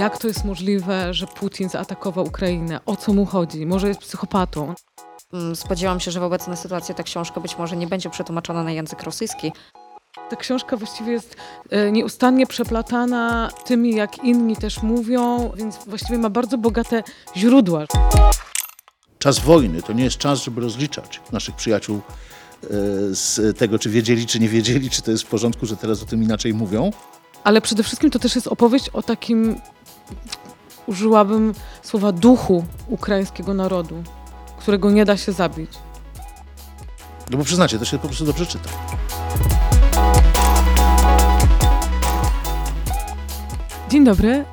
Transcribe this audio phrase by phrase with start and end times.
[0.00, 2.80] Jak to jest możliwe, że Putin zaatakował Ukrainę?
[2.86, 3.66] O co mu chodzi?
[3.66, 4.74] Może jest psychopatą?
[5.32, 8.70] Mm, Spodziewam się, że w obecnej sytuacji ta książka być może nie będzie przetłumaczona na
[8.70, 9.52] język rosyjski.
[10.30, 11.36] Ta książka właściwie jest
[11.70, 17.02] e, nieustannie przeplatana tymi, jak inni też mówią, więc właściwie ma bardzo bogate
[17.36, 17.84] źródła.
[19.18, 22.68] Czas wojny to nie jest czas, żeby rozliczać naszych przyjaciół e,
[23.14, 26.06] z tego, czy wiedzieli, czy nie wiedzieli, czy to jest w porządku, że teraz o
[26.06, 26.90] tym inaczej mówią.
[27.44, 29.60] Ale przede wszystkim to też jest opowieść o takim,
[30.86, 34.02] użyłabym słowa, duchu ukraińskiego narodu,
[34.58, 35.70] którego nie da się zabić.
[37.30, 38.68] No bo przyznacie, to się po prostu dobrze czyta.
[43.88, 44.44] Dzień dobry.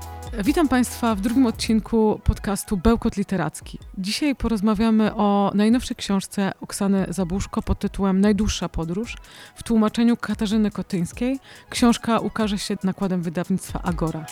[0.43, 3.79] Witam Państwa w drugim odcinku podcastu Bełkot Literacki.
[3.97, 9.15] Dzisiaj porozmawiamy o najnowszej książce Oksany Zabuszko pod tytułem Najdłuższa podróż
[9.55, 11.39] w tłumaczeniu Katarzyny Kotyńskiej.
[11.69, 14.25] Książka ukaże się nakładem wydawnictwa Agora.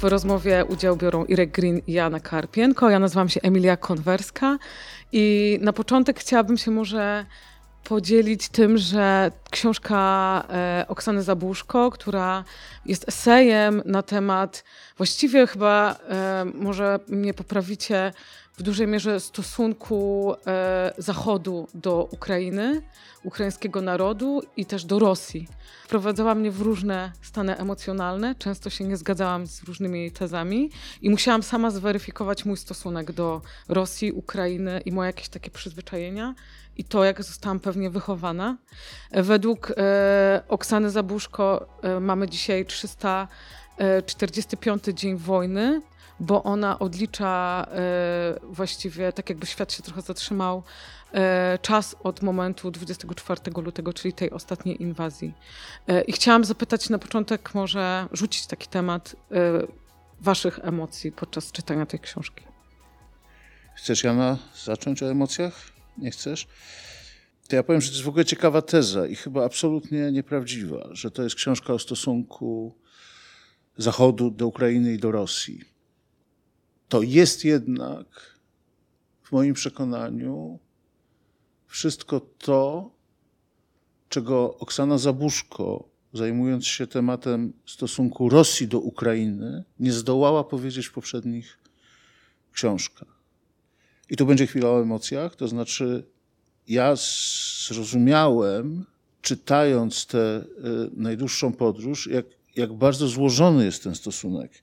[0.00, 2.90] W rozmowie udział biorą Irek Green i Jana Karpienko.
[2.90, 4.58] Ja nazywam się Emilia Konwerska
[5.12, 7.26] i na początek chciałabym się może
[7.84, 12.44] podzielić tym, że książka e, Oksany Zabuszko, która
[12.86, 14.64] jest esejem na temat,
[14.96, 18.12] właściwie chyba, e, może mnie poprawicie,
[18.56, 22.82] w dużej mierze stosunku e, Zachodu do Ukrainy,
[23.24, 25.48] ukraińskiego narodu i też do Rosji.
[25.84, 30.70] Wprowadzała mnie w różne stany emocjonalne, często się nie zgadzałam z różnymi tezami
[31.02, 36.34] i musiałam sama zweryfikować mój stosunek do Rosji, Ukrainy i moje jakieś takie przyzwyczajenia
[36.76, 38.56] i to, jak zostałam pewnie wychowana.
[39.10, 45.82] Według e, Oksany Zabuszko e, mamy dzisiaj 345 dzień wojny,
[46.22, 50.62] bo ona odlicza e, właściwie, tak jakby świat się trochę zatrzymał,
[51.12, 55.34] e, czas od momentu 24 lutego, czyli tej ostatniej inwazji.
[55.88, 59.16] E, I chciałam zapytać na początek, może rzucić taki temat
[60.20, 62.44] waszych emocji podczas czytania tej książki.
[63.74, 65.54] Chcesz, Jana, zacząć o emocjach?
[65.98, 66.46] Nie chcesz?
[67.48, 71.10] To ja powiem, że to jest w ogóle ciekawa teza i chyba absolutnie nieprawdziwa, że
[71.10, 72.74] to jest książka o stosunku
[73.76, 75.71] Zachodu do Ukrainy i do Rosji.
[76.92, 78.06] To jest jednak,
[79.22, 80.58] w moim przekonaniu,
[81.66, 82.90] wszystko to,
[84.08, 91.58] czego Oksana Zabuszko, zajmując się tematem stosunku Rosji do Ukrainy, nie zdołała powiedzieć w poprzednich
[92.52, 93.22] książkach.
[94.10, 96.04] I tu będzie chwila o emocjach, to znaczy
[96.68, 96.94] ja
[97.66, 98.84] zrozumiałem,
[99.22, 102.26] czytając tę y, najdłuższą podróż, jak,
[102.56, 104.62] jak bardzo złożony jest ten stosunek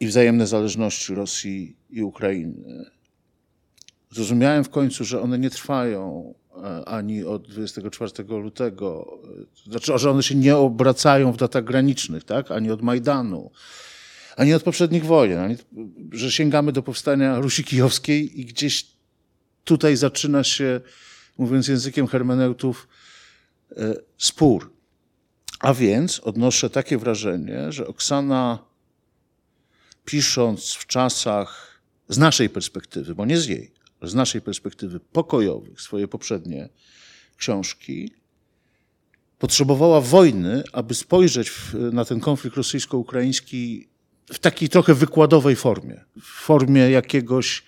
[0.00, 2.90] i wzajemne zależności Rosji i Ukrainy.
[4.10, 9.18] Zrozumiałem w końcu, że one nie trwają e, ani od 24 lutego,
[9.66, 12.50] e, znaczy, że one się nie obracają w datach granicznych, tak?
[12.50, 13.50] ani od Majdanu,
[14.36, 15.56] ani od poprzednich wojen, ani,
[16.12, 18.86] że sięgamy do powstania Rusi Kijowskiej i gdzieś
[19.64, 20.80] tutaj zaczyna się,
[21.38, 22.88] mówiąc językiem hermeneutów,
[23.76, 24.72] e, spór.
[25.60, 28.58] A więc odnoszę takie wrażenie, że Oksana,
[30.06, 35.80] pisząc w czasach z naszej perspektywy, bo nie z jej, ale z naszej perspektywy pokojowych,
[35.80, 36.68] swoje poprzednie
[37.36, 38.10] książki,
[39.38, 43.88] potrzebowała wojny, aby spojrzeć w, na ten konflikt rosyjsko-ukraiński
[44.32, 47.64] w takiej trochę wykładowej formie, w formie jakiegoś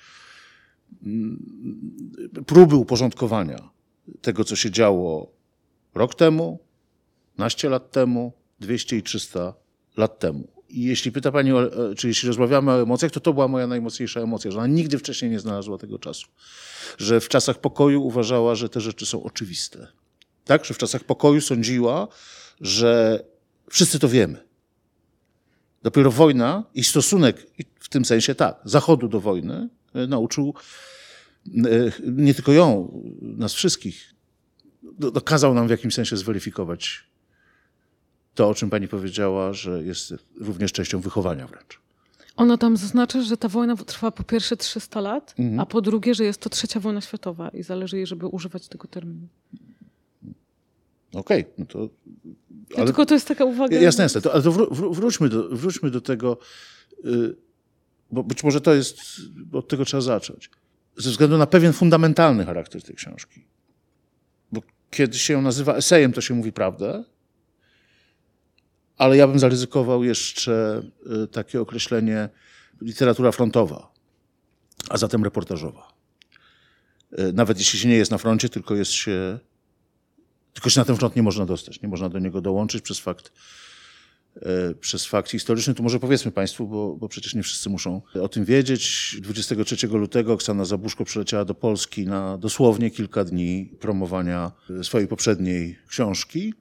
[2.47, 3.71] próby uporządkowania
[4.21, 5.33] tego, co się działo
[5.95, 6.59] rok temu,
[7.39, 9.55] naście lat temu, 200 i 300
[9.97, 10.58] lat temu.
[10.69, 14.21] I jeśli pyta Pani, o, czy jeśli rozmawiamy o emocjach, to to była moja najmocniejsza
[14.21, 16.27] emocja, że ona nigdy wcześniej nie znalazła tego czasu.
[16.99, 19.87] Że w czasach pokoju uważała, że te rzeczy są oczywiste.
[20.45, 20.65] Tak?
[20.65, 22.09] Że w czasach pokoju sądziła,
[22.61, 23.25] że
[23.71, 24.49] wszyscy to wiemy.
[25.83, 27.47] Dopiero wojna i stosunek,
[27.81, 29.69] w tym sensie tak, Zachodu do wojny,
[30.09, 30.55] nauczył
[32.07, 34.15] nie tylko ją, nas wszystkich,
[34.99, 37.08] dokazał nam w jakimś sensie zweryfikować
[38.39, 41.81] to, o czym pani powiedziała, że jest również częścią wychowania wręcz.
[42.37, 45.61] Ona tam zaznacza, że ta wojna trwa po pierwsze 300 lat, mhm.
[45.61, 48.89] a po drugie, że jest to trzecia wojna światowa i zależy jej, żeby używać tego
[48.89, 49.29] terminu.
[51.15, 51.89] Okej, okay, no to.
[52.77, 53.81] Ale, tylko to jest taka uwaga.
[53.81, 54.21] Jasne, jasne.
[54.21, 56.39] To, ale to wró wróćmy, do, wróćmy do tego,
[57.05, 57.37] yy,
[58.11, 58.99] bo być może to jest,
[59.53, 60.51] od tego trzeba zacząć.
[60.97, 63.45] Ze względu na pewien fundamentalny charakter tej książki.
[64.53, 67.05] Bo kiedy się ją nazywa esejem, to się mówi prawdę,
[68.99, 70.83] ale ja bym zaryzykował jeszcze
[71.25, 72.29] y, takie określenie
[72.81, 73.93] literatura frontowa,
[74.89, 75.93] a zatem reportażowa.
[77.19, 79.39] Y, nawet jeśli się nie jest na froncie, tylko jest się,
[80.53, 83.33] tylko się na ten front nie można dostać, nie można do niego dołączyć przez fakt
[84.37, 88.29] e, przez fakt historyczny, to może powiedzmy Państwu, bo, bo przecież nie wszyscy muszą o
[88.29, 89.17] tym wiedzieć.
[89.21, 94.53] 23 lutego Oksana Zabuszko przyleciała do Polski na dosłownie kilka dni promowania
[94.83, 96.55] swojej poprzedniej książki.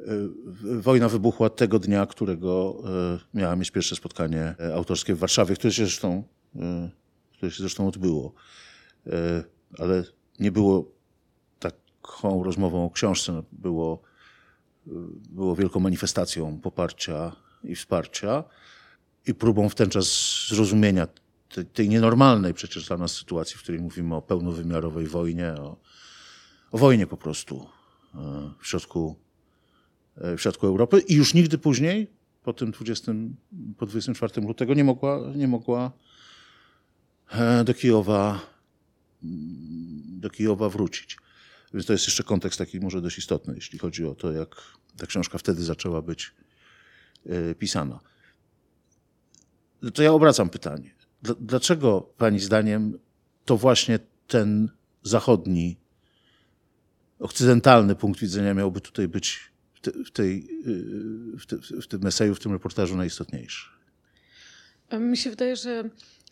[0.00, 0.04] E,
[0.80, 2.82] wojna wybuchła tego dnia, którego
[3.34, 6.22] e, miała mieć pierwsze spotkanie autorskie w Warszawie, które się zresztą,
[7.32, 8.32] które się zresztą odbyło.
[9.78, 10.04] Ale
[10.40, 10.92] nie było
[11.58, 14.02] taką rozmową o książce, no, było
[15.30, 17.32] było wielką manifestacją poparcia
[17.64, 18.44] i wsparcia
[19.26, 20.06] i próbą w ten czas
[20.48, 21.08] zrozumienia
[21.48, 25.76] tej, tej nienormalnej przecież dla nas sytuacji, w której mówimy o pełnowymiarowej wojnie, o,
[26.72, 27.66] o wojnie po prostu
[28.14, 28.18] e,
[28.60, 29.25] w środku, e,
[30.16, 32.10] w środku Europy i już nigdy później,
[32.42, 33.12] po tym 20,
[33.78, 35.92] po 24 lutego nie mogła, nie mogła
[37.32, 38.40] e, do Kijowa,
[40.02, 41.16] do Kijowa wrócić.
[41.74, 44.62] Więc to jest jeszcze kontekst taki może dość istotny, jeśli chodzi o to, jak
[44.96, 46.34] ta książka wtedy zaczęła być
[47.26, 48.00] e, pisana.
[49.94, 50.94] To ja obracam pytanie.
[51.40, 52.98] Dlaczego Pani zdaniem
[53.44, 54.68] to właśnie ten
[55.02, 55.76] zachodni,
[57.18, 59.52] okcydentalny punkt widzenia miałby tutaj być
[59.86, 60.48] w, te, w, tej,
[61.34, 63.70] e, w, te, w tym eseju, w tym reportażu najistotniejszy?
[64.92, 65.90] Mi się wydaje, że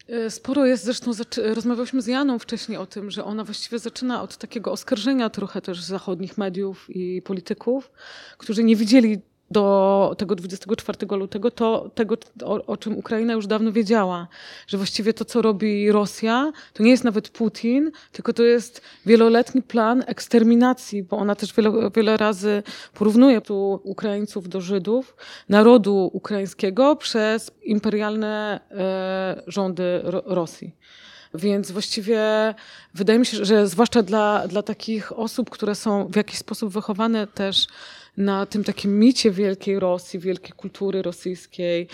[0.08, 4.36] E, sporo jest, zresztą rozmawialiśmy z Janą wcześniej o tym, że ona właściwie zaczyna od
[4.36, 7.90] takiego oskarżenia trochę też zachodnich mediów i polityków,
[8.38, 9.20] którzy nie widzieli
[9.54, 14.28] do tego 24 lutego to tego, o, o, czym Ukraina już dawno wiedziała,
[14.66, 19.62] że właściwie to, co robi Rosja, to nie jest nawet Putin, tylko to jest wieloletni
[19.62, 22.62] plan eksterminacji, bo ona też wiele, wiele razy
[22.94, 25.16] porównuje tu Ukraińców do Żydów,
[25.48, 30.76] narodu ukraińskiego przez imperialne e, rządy Ro Rosji.
[31.34, 32.20] Więc właściwie
[32.94, 37.26] wydaje mi się, że zwłaszcza dla, dla takich osób, które są w jakiś sposób wychowane
[37.26, 37.66] też
[38.16, 41.88] na tym takim micie wielkiej Rosji, wielkiej kultury rosyjskiej,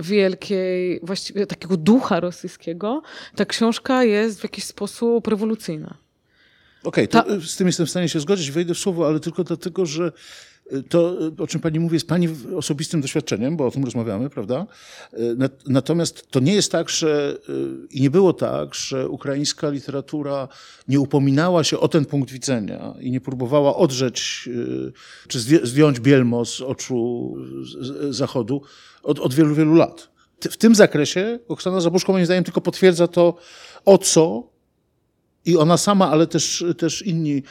[0.00, 3.02] wielkiej, właściwie takiego ducha rosyjskiego,
[3.36, 5.96] ta książka jest w jakiś sposób rewolucyjna.
[6.84, 9.86] Okej, okay, z tym jestem w stanie się zgodzić, wejdę w słowo, ale tylko dlatego,
[9.86, 10.12] że
[10.88, 14.66] to, o czym pani mówi, jest pani osobistym doświadczeniem, bo o tym rozmawiamy, prawda?
[15.66, 17.38] Natomiast to nie jest tak, że
[17.90, 20.48] i nie było tak, że ukraińska literatura
[20.88, 24.48] nie upominała się o ten punkt widzenia i nie próbowała odrzeć
[25.28, 27.34] czy zdjąć bielmo z oczu
[28.10, 28.62] Zachodu
[29.02, 30.08] od, od wielu, wielu lat.
[30.40, 33.36] W tym zakresie Oksana Zabuszko moim zdaniem tylko potwierdza to,
[33.84, 34.50] o co
[35.44, 37.42] i ona sama, ale też, też inni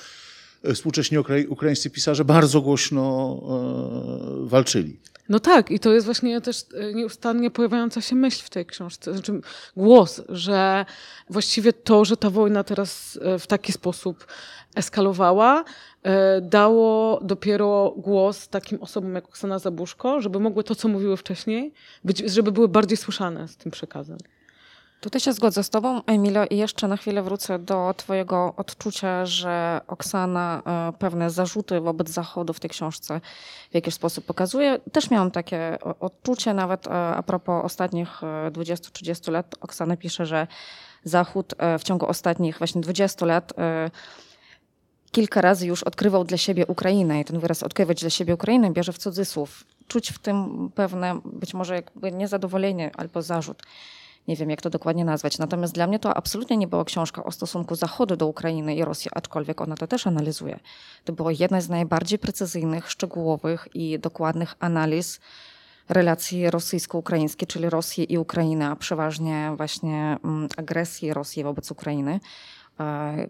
[0.74, 1.18] współcześni
[1.50, 3.38] ukraińscy pisarze bardzo głośno
[4.46, 5.00] e, walczyli.
[5.30, 9.14] No tak, i to jest właśnie też e, nieustannie pojawiająca się myśl w tej książce,
[9.14, 9.42] znaczy
[9.78, 10.86] głos, że
[11.30, 14.28] właściwie to, że ta wojna teraz e, w taki sposób
[14.76, 15.64] eskalowała,
[16.42, 21.74] dało dopiero głos takim osobom jak Oksana Zabuszko, żeby mogły to, co mówiły wcześniej,
[22.04, 24.18] być, żeby były bardziej słyszane z tym przekazem.
[25.02, 29.82] Tutaj się zgodzę z Tobą, Emilio, i jeszcze na chwilę wrócę do Twojego odczucia, że
[29.88, 33.22] Oksana e, pewne zarzuty wobec Zachodu w tej książce
[33.72, 34.80] w jakiś sposób pokazuje.
[34.92, 38.22] Też miałam takie odczucie, nawet e, a propos ostatnich
[38.52, 39.56] 20-30 e, lat.
[39.62, 40.48] Oksana pisze, że
[41.04, 43.54] Zachód w ciągu ostatnich właśnie 20 lat
[45.12, 48.94] kilka razy już odkrywał dla siebie Ukrainę i ten wyraz odkrywać dla siebie Ukrainę bierze
[48.94, 49.64] w cudzysłów.
[49.88, 53.62] Czuć w tym pewne być może jakby niezadowolenie albo zarzut
[54.28, 55.38] nie wiem jak to dokładnie nazwać.
[55.38, 59.12] Natomiast dla mnie to absolutnie nie była książka o stosunku Zachodu do Ukrainy i Rosji,
[59.14, 60.60] aczkolwiek ona to też analizuje.
[61.04, 65.20] To była jedna z najbardziej precyzyjnych, szczegółowych i dokładnych analiz
[65.90, 72.20] relacji rosyjsko-ukraińskie, czyli Rosji i Ukrainy, a przeważnie właśnie mm, agresji Rosji wobec Ukrainy,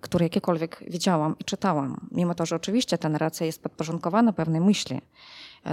[0.02, 2.08] które jakiekolwiek widziałam i czytałam.
[2.12, 5.02] Mimo to, że oczywiście ta narracja jest podporządkowana pewnej myśli,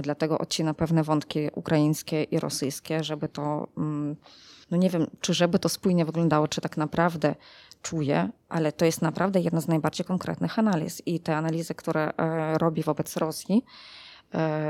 [0.01, 4.15] dlatego odcina pewne wątki ukraińskie i rosyjskie, żeby to mm,
[4.71, 7.35] no nie wiem, czy żeby to spójnie wyglądało, czy tak naprawdę
[7.81, 11.01] czuję, ale to jest naprawdę jedna z najbardziej konkretnych analiz.
[11.05, 14.02] I te analizy, które e, robi wobec Rosji, e,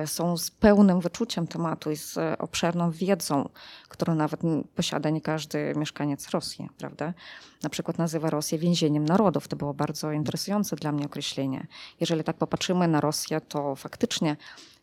[0.06, 3.50] są z pełnym wyczuciem tematu i z obszerną wiedzą,
[3.90, 4.42] którą nawet
[4.76, 7.14] posiada nie każdy mieszkaniec Rosji, prawda?
[7.64, 9.48] Na przykład nazywa Rosję więzieniem narodów.
[9.48, 11.68] To było bardzo interesujące dla mnie określenie.
[12.00, 14.38] Jeżeli tak popatrzymy na Rosję, to faktycznie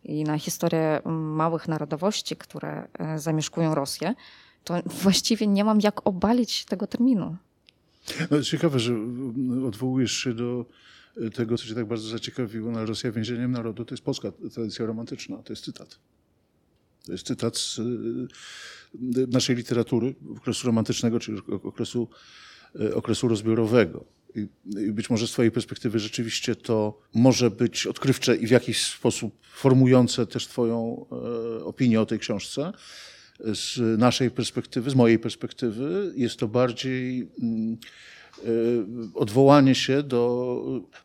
[0.04, 1.00] i na historię
[1.34, 4.14] małych narodowości, które e, zamieszkują Rosję,
[4.64, 7.36] to właściwie nie mam jak obalić tego terminu.
[8.30, 8.94] No, ciekawe, że
[9.66, 10.64] odwołujesz się do
[11.34, 15.36] tego, co cię tak bardzo zaciekawiło, na Rosja więzieniem narodu, to jest polska tradycja romantyczna,
[15.36, 15.98] to jest cytat.
[17.06, 18.28] To jest cytat z y,
[19.28, 22.08] naszej literatury, okresu romantycznego, czyli okresu,
[22.80, 24.04] y, okresu rozbiorowego.
[24.36, 29.34] I być może z Twojej perspektywy rzeczywiście to może być odkrywcze i w jakiś sposób
[29.42, 31.06] formujące też Twoją
[31.60, 32.72] e, opinię o tej książce.
[33.44, 37.76] Z naszej perspektywy, z mojej perspektywy, jest to bardziej mm,
[39.14, 40.62] odwołanie się do,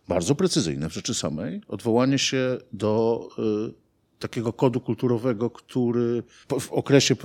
[0.08, 3.72] bardzo precyzyjne w rzeczy samej, odwołanie się do e,
[4.20, 6.24] takiego kodu kulturowego, który
[6.60, 7.16] w okresie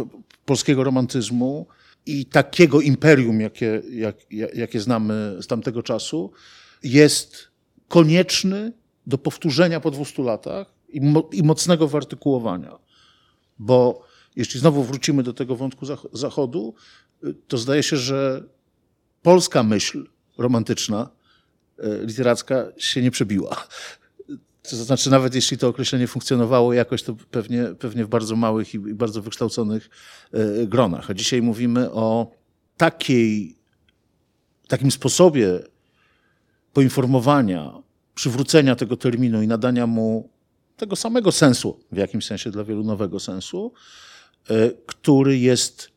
[0.45, 1.67] polskiego romantyzmu
[2.07, 4.17] i takiego imperium, jakie, jak,
[4.55, 6.33] jakie znamy z tamtego czasu,
[6.83, 7.49] jest
[7.89, 8.73] konieczny
[9.07, 12.79] do powtórzenia po 200 latach i, mo, i mocnego wyartykułowania.
[13.59, 14.03] Bo
[14.37, 16.75] jeśli znowu wrócimy do tego wątku Zachodu,
[17.49, 18.45] to zdaje się, że
[19.23, 20.07] polska myśl
[20.39, 21.11] romantyczna,
[21.79, 23.67] e, literacka się nie przebiła.
[24.63, 28.79] To znaczy, nawet jeśli to określenie funkcjonowało jakoś, to pewnie, pewnie w bardzo małych i
[28.79, 29.91] bardzo wykształconych
[30.33, 31.11] e, gronach.
[31.11, 32.31] A dzisiaj mówimy o
[32.77, 33.57] takiej,
[34.69, 35.61] takim sposobie
[36.73, 37.73] poinformowania,
[38.15, 40.31] przywrócenia tego terminu i nadania mu
[40.77, 43.73] tego samego sensu, w jakimś sensie dla wielu nowego sensu,
[44.51, 45.90] e, który jest,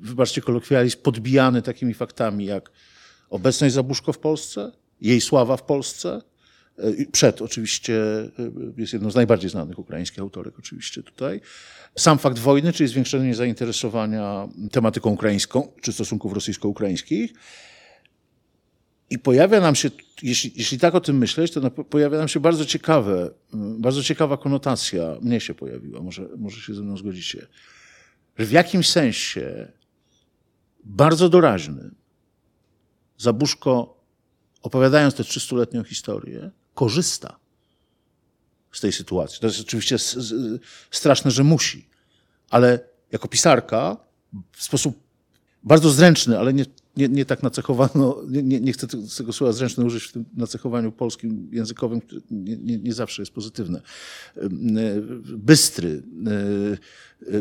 [0.00, 2.70] wybaczcie kolokwializm, podbijany takimi faktami jak
[3.30, 6.20] obecność Zabuszko w Polsce, jej sława w Polsce,
[6.78, 8.30] E, przed oczywiście e,
[8.76, 11.40] jest jedną z najbardziej znanych ukraińskich autorek oczywiście tutaj.
[11.98, 17.32] Sam fakt wojny, czyli zwiększenie zainteresowania tematyką ukraińską, czy stosunków rosyjsko-ukraińskich.
[19.10, 19.90] I pojawia nam się,
[20.22, 23.30] jeśli, jeśli tak o tym myśleć, to pojawia nam się bardzo ciekawe,
[23.78, 27.46] bardzo ciekawa konotacja, mnie się pojawiła, może, może się ze mną zgodzicie,
[28.38, 29.72] że w jakimś sensie
[30.84, 31.90] bardzo doraźny
[33.18, 34.00] Zabuszko,
[34.62, 37.36] opowiadając tę 300-letnią historię, korzysta
[38.72, 39.40] z tej sytuacji.
[39.40, 39.96] To jest oczywiście
[40.90, 41.88] straszne, że musi,
[42.50, 42.80] ale
[43.12, 43.96] jako pisarka
[44.52, 44.98] w sposób
[45.62, 46.64] bardzo zręczny, ale nie,
[46.96, 48.86] nie, nie tak nacechowano, nie, nie chcę
[49.18, 53.32] tego słowa zręczny użyć w tym nacechowaniu polskim, językowym, które nie, nie, nie zawsze jest
[53.32, 53.82] pozytywne.
[55.22, 56.02] Bystry,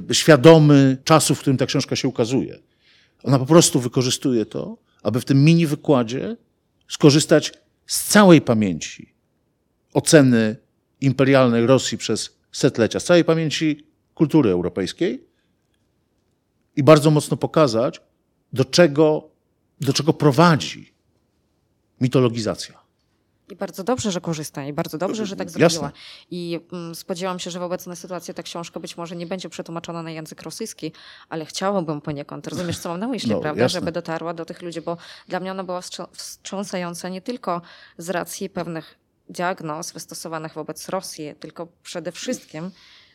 [0.10, 2.60] e, świadomy czasu, w którym ta książka się ukazuje.
[3.24, 6.38] Ona po prostu wykorzystuje to, aby w tym mini wykładzie
[6.88, 7.53] skorzystać
[7.86, 9.13] z całej pamięci
[9.93, 10.55] oceny
[11.01, 15.25] imperialnej Rosji przez setlecia, z całej pamięci kultury europejskiej
[16.75, 18.01] i bardzo mocno pokazać,
[18.53, 19.31] do czego,
[19.82, 20.94] do czego prowadzi
[22.02, 22.82] mitologizacja.
[23.50, 25.84] I bardzo dobrze, że korzysta i bardzo dobrze, że tak zrobiła.
[25.84, 25.92] Jasne.
[26.32, 30.04] I mm, spodziewam się, że w obecnej sytuacji ta książka być może nie będzie przetłumaczona
[30.04, 30.92] na język rosyjski,
[31.30, 33.80] ale chciałabym poniekąd, rozumiesz co mam na myśli, no, prawda, jasne.
[33.80, 34.98] żeby dotarła do tych ludzi, bo
[35.28, 37.62] dla mnie ona była wstrząsająca nie tylko
[37.98, 42.72] z racji pewnych diagnoz wystosowanych wobec Rosji, tylko przede wszystkim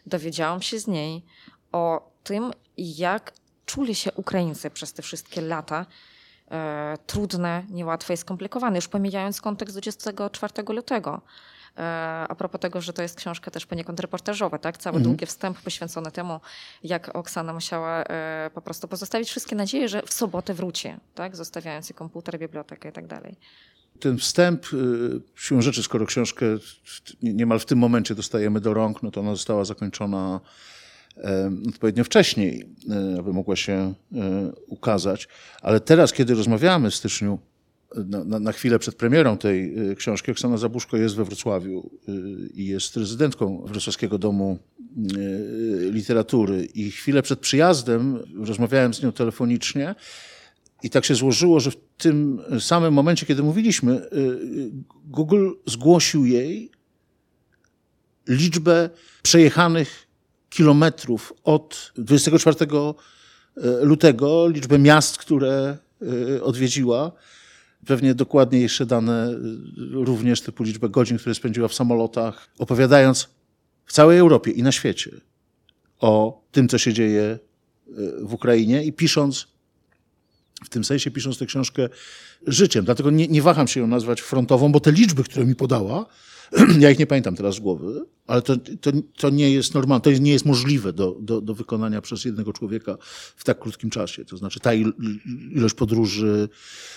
[0.06, 1.24] dowiedziałam się z niej
[1.72, 3.32] o tym, jak
[3.66, 5.86] czuli się Ukraińcy przez te wszystkie lata
[6.50, 11.20] e, trudne, niełatwe i skomplikowane, już pomijając kontekst 24 lutego.
[11.78, 11.82] E,
[12.28, 14.78] a propos tego, że to jest książka też poniekąd reportażowa, tak?
[14.78, 15.04] Cały mhm.
[15.04, 16.40] długi wstęp poświęcony temu,
[16.84, 21.36] jak Oksana musiała e, po prostu pozostawić wszystkie nadzieje, że w sobotę wróci, tak?
[21.36, 23.36] Zostawiając i komputer, bibliotekę i tak dalej.
[24.00, 24.66] Ten wstęp,
[25.34, 26.46] siłą rzeczy, skoro książkę
[27.22, 30.40] niemal w tym momencie dostajemy do rąk, no to ona została zakończona
[31.68, 35.28] odpowiednio wcześniej, e, aby mogła się e, ukazać.
[35.62, 37.38] Ale teraz, kiedy rozmawiamy w styczniu,
[38.06, 41.90] na, na, chwilę przed premierą tej e, książki, Oksana Zabuszko jest we Wrocławiu
[42.54, 44.58] i jest rezydentką Wrocławskiego Domu
[45.90, 46.64] Literatury.
[46.64, 49.94] I chwilę przed przyjazdem rozmawiałem z nią telefonicznie
[50.82, 54.08] i tak się złożyło, że w tym samym momencie, kiedy mówiliśmy,
[55.04, 56.70] Google zgłosił jej
[58.28, 58.90] liczbę
[59.22, 60.05] przejechanych
[60.56, 65.78] kilometrów od 24 e, lutego, liczbę miast, które
[66.36, 67.12] e, odwiedziła,
[67.86, 69.36] pewnie dokładnie jeszcze dane e,
[69.92, 73.28] również typu liczbę godzin, które spędziła w samolotach, opowiadając
[73.86, 75.10] w całej Europie i na świecie
[75.98, 77.38] o tym, co się dzieje
[78.22, 79.48] w Ukrainie i pisząc,
[80.66, 81.88] w tym sensie pisząc tę książkę
[82.46, 82.84] życiem.
[82.84, 86.06] Dlatego nie, nie waham się ją nazwać frontową, bo te liczby, które mi podała,
[86.80, 90.10] ja ich nie pamiętam teraz z głowy, ale to, to, to nie jest normalne, to
[90.10, 92.96] nie jest możliwe do, do, do wykonania przez jednego człowieka
[93.36, 94.24] w tak krótkim czasie.
[94.24, 94.74] To znaczy ta
[95.54, 96.48] ilość podróży,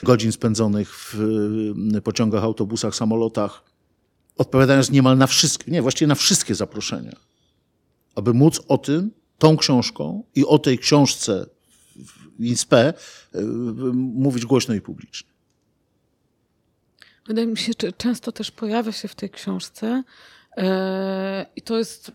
[0.04, 3.64] godzin spędzonych w pociągach, autobusach, samolotach,
[4.38, 7.16] odpowiadając niemal na wszystkie, nie, właściwie na wszystkie zaproszenia,
[8.16, 11.46] aby móc o tym, tą książką i o tej książce
[12.06, 12.94] w INSPE
[13.94, 15.30] mówić głośno i publicznie.
[17.28, 20.04] Wydaje mi się, że często też pojawia się w tej książce
[20.58, 22.12] e, i to jest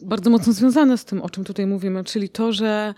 [0.00, 2.94] bardzo mocno związane z tym, o czym tutaj mówimy, czyli to, że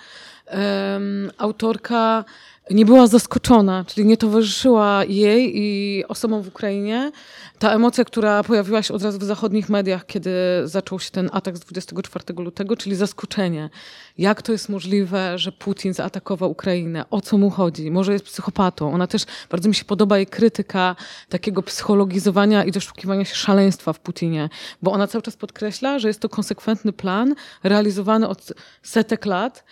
[1.39, 2.25] autorka
[2.71, 7.13] nie była zaskoczona, czyli nie towarzyszyła jej i osobom w Ukrainie
[7.59, 10.31] ta emocja, która pojawiła się od razu w zachodnich mediach, kiedy
[10.65, 13.71] zaczął się ten atak z 24 lutego, czyli zaskoczenie.
[14.19, 17.05] Jak to jest możliwe, że Putin zaatakował Ukrainę?
[17.11, 17.91] O co mu chodzi?
[17.91, 18.93] Może jest psychopatą?
[18.93, 20.97] Ona też, bardzo mi się podoba jej krytyka
[21.29, 24.49] takiego psychologizowania i doszukiwania się szaleństwa w Putinie,
[24.83, 29.65] bo ona cały czas podkreśla, że jest to konsekwentny plan realizowany od setek lat.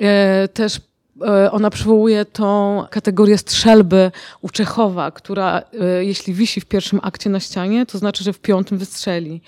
[0.00, 0.80] E, też
[1.50, 4.10] ona przywołuje tą kategorię strzelby
[4.40, 8.38] u Czechowa, która e, jeśli wisi w pierwszym akcie na ścianie, to znaczy, że w
[8.38, 9.40] piątym wystrzeli.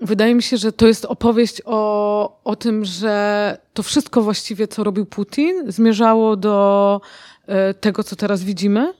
[0.00, 4.84] Wydaje mi się, że to jest opowieść o, o tym, że to wszystko właściwie, co
[4.84, 7.00] robił Putin, zmierzało do
[7.46, 8.92] e, tego, co teraz widzimy.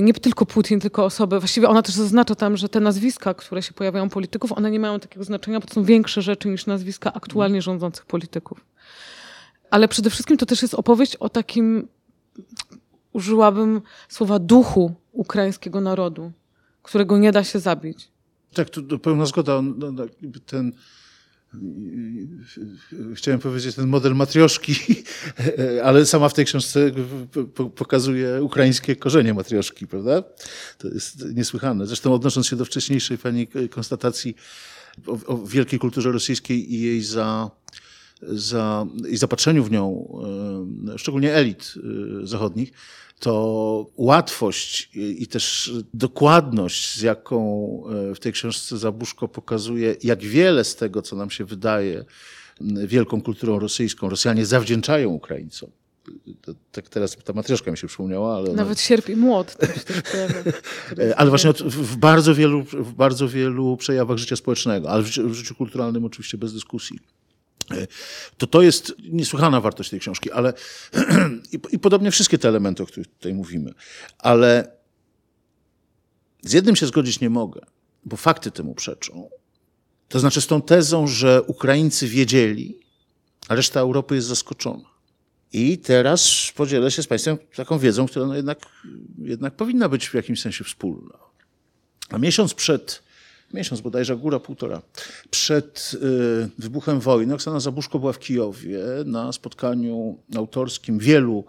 [0.00, 1.38] Nie tylko Putin, tylko osoby.
[1.38, 5.00] Właściwie ona też zaznacza tam, że te nazwiska, które się pojawiają polityków, one nie mają
[5.00, 8.60] takiego znaczenia, bo to są większe rzeczy niż nazwiska aktualnie rządzących polityków.
[9.70, 11.88] Ale przede wszystkim to też jest opowieść o takim,
[13.12, 16.32] użyłabym słowa, duchu ukraińskiego narodu,
[16.82, 18.08] którego nie da się zabić.
[18.54, 19.62] Tak, tu pełna zgoda.
[19.62, 20.04] No, no,
[20.46, 20.72] ten,
[23.14, 24.74] chciałem powiedzieć, ten model matrioszki,
[25.84, 26.90] ale sama w tej książce
[27.74, 30.22] pokazuje ukraińskie korzenie matrioszki, prawda?
[30.78, 31.86] To jest niesłychane.
[31.86, 34.34] Zresztą odnosząc się do wcześniejszej pani konstatacji
[35.06, 37.50] o, o wielkiej kulturze rosyjskiej i jej za
[38.22, 40.08] za, i zapatrzeniu w nią,
[40.94, 41.74] e, szczególnie elit
[42.22, 42.72] e, zachodnich,
[43.20, 50.64] to łatwość i też dokładność, z jaką e, w tej książce Zabuszko pokazuje, jak wiele
[50.64, 52.04] z tego, co nam się wydaje
[52.86, 55.70] wielką kulturą rosyjską, Rosjanie zawdzięczają Ukraińcom.
[56.72, 58.52] Tak teraz ta matrioszka mi się przypomniała, ale...
[58.52, 60.52] Nawet sierp i młot też, też pojawia.
[61.16, 65.54] Ale właśnie w bardzo, wielu, w bardzo wielu przejawach życia społecznego, ale w w życiu
[65.54, 66.98] kulturalnym oczywiście bez dyskusji
[68.38, 70.52] to to jest niesłychana wartość tej książki, ale
[71.52, 73.72] i, i podobnie wszystkie te elementy, o których tutaj mówimy.
[74.18, 74.76] Ale
[76.42, 77.60] z jednym się zgodzić nie mogę,
[78.04, 79.30] bo fakty temu przeczą.
[80.08, 82.78] To znaczy z tą tezą, że Ukraińcy wiedzieli,
[83.48, 84.96] a reszta Europy jest zaskoczona.
[85.52, 88.58] I teraz podzielę się z Państwem taką wiedzą, która no jednak,
[89.18, 91.18] jednak powinna być w jakimś sensie wspólna.
[92.10, 93.02] A miesiąc przed
[93.54, 94.82] miesiąc bodajże, góra półtora.
[95.30, 101.44] Przed y, wybuchem wojny Oksana Zabuszko była w Kijowie na spotkaniu autorskim wielu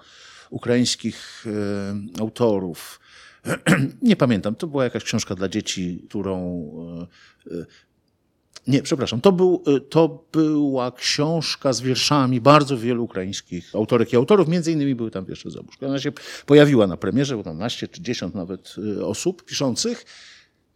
[0.50, 1.46] ukraińskich
[2.18, 3.00] y, autorów.
[4.02, 6.70] Nie pamiętam, to była jakaś książka dla dzieci, którą.
[7.48, 7.66] Y,
[8.68, 14.48] nie, przepraszam, to, był, to była książka z wierszami bardzo wielu ukraińskich autorek i autorów,
[14.48, 15.88] między innymi były tam wiersze Zabuszko.
[15.88, 16.12] Ona się
[16.46, 20.06] pojawiła na premierze, było tam naście czy dziesiąt nawet osób piszących.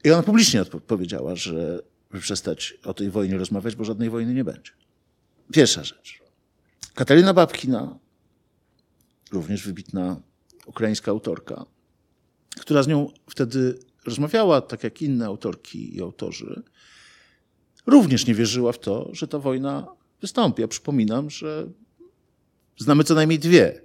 [0.03, 1.79] I ona publicznie powiedziała, że
[2.19, 4.71] przestać o tej wojnie rozmawiać, bo żadnej wojny nie będzie.
[5.53, 6.21] Pierwsza rzecz.
[6.93, 7.99] Katarina Babkina,
[9.31, 10.21] również wybitna
[10.65, 11.65] ukraińska autorka,
[12.59, 16.63] która z nią wtedy rozmawiała, tak jak inne autorki i autorzy,
[17.85, 19.87] również nie wierzyła w to, że ta wojna
[20.21, 20.61] wystąpi.
[20.61, 21.69] Ja przypominam, że
[22.77, 23.81] znamy co najmniej dwie,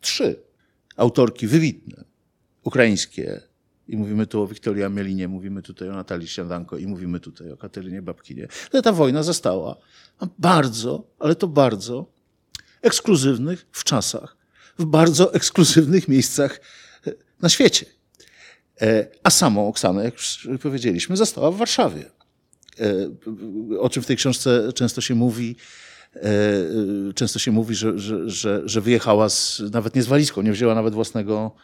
[0.00, 0.42] trzy
[0.96, 2.04] autorki wybitne,
[2.62, 3.40] ukraińskie,
[3.88, 7.56] i mówimy tu o Wiktorii Amelinie, mówimy tutaj o Natalii Śniadanko i mówimy tutaj o
[7.56, 8.48] Katerynie Babkinie.
[8.72, 9.76] Ale ta wojna została
[10.38, 12.06] bardzo, ale to bardzo
[12.82, 14.36] ekskluzywnych w czasach,
[14.78, 16.60] w bardzo ekskluzywnych miejscach
[17.06, 17.86] e, na świecie.
[18.80, 22.10] E, a samą Oksanę, jak już powiedzieliśmy, została w Warszawie.
[22.80, 23.10] E,
[23.80, 25.56] o czym w tej książce często się mówi,
[27.14, 30.74] często się mówi, że, że, że, że wyjechała z, nawet nie z walizką, nie wzięła
[30.74, 31.54] nawet własnego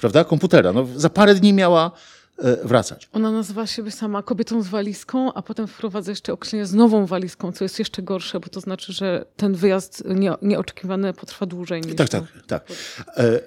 [0.00, 0.72] prawda, komputera.
[0.72, 1.90] No, za parę dni miała
[2.38, 3.08] e, wracać.
[3.12, 7.52] Ona nazywa siebie sama kobietą z walizką, a potem wprowadza jeszcze określenie z nową walizką,
[7.52, 11.94] co jest jeszcze gorsze, bo to znaczy, że ten wyjazd nie, nieoczekiwany potrwa dłużej niż...
[11.94, 12.64] Tak, tak, tak.
[13.16, 13.40] E,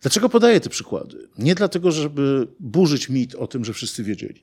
[0.00, 1.28] dlaczego podaję te przykłady?
[1.38, 4.40] Nie dlatego, żeby burzyć mit o tym, że wszyscy wiedzieli.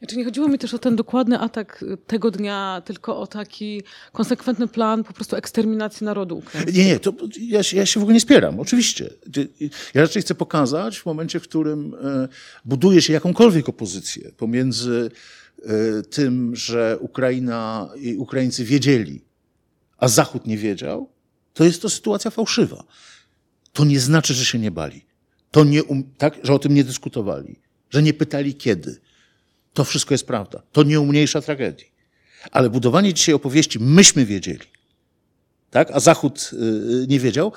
[0.00, 3.82] Znaczy nie chodziło mi też o ten dokładny atak tego dnia, tylko o taki
[4.12, 6.78] konsekwentny plan po prostu eksterminacji narodu ukraińskiego.
[6.78, 9.10] Nie, nie, to ja, ja się w ogóle nie spieram, oczywiście.
[9.94, 12.28] Ja raczej chcę pokazać w momencie, w którym e,
[12.64, 15.10] buduje się jakąkolwiek opozycję pomiędzy
[15.62, 19.24] e, tym, że Ukraina i Ukraińcy wiedzieli,
[19.98, 21.08] a Zachód nie wiedział,
[21.54, 22.84] to jest to sytuacja fałszywa.
[23.72, 25.06] To nie znaczy, że się nie bali.
[25.50, 27.60] To nie, um, tak, że o tym nie dyskutowali,
[27.90, 29.00] że nie pytali kiedy
[29.74, 30.62] to wszystko jest prawda.
[30.72, 31.86] To nie umniejsza tragedii.
[32.50, 34.66] Ale budowanie dzisiaj opowieści, myśmy wiedzieli,
[35.70, 35.90] tak?
[35.90, 37.52] a Zachód y, nie wiedział,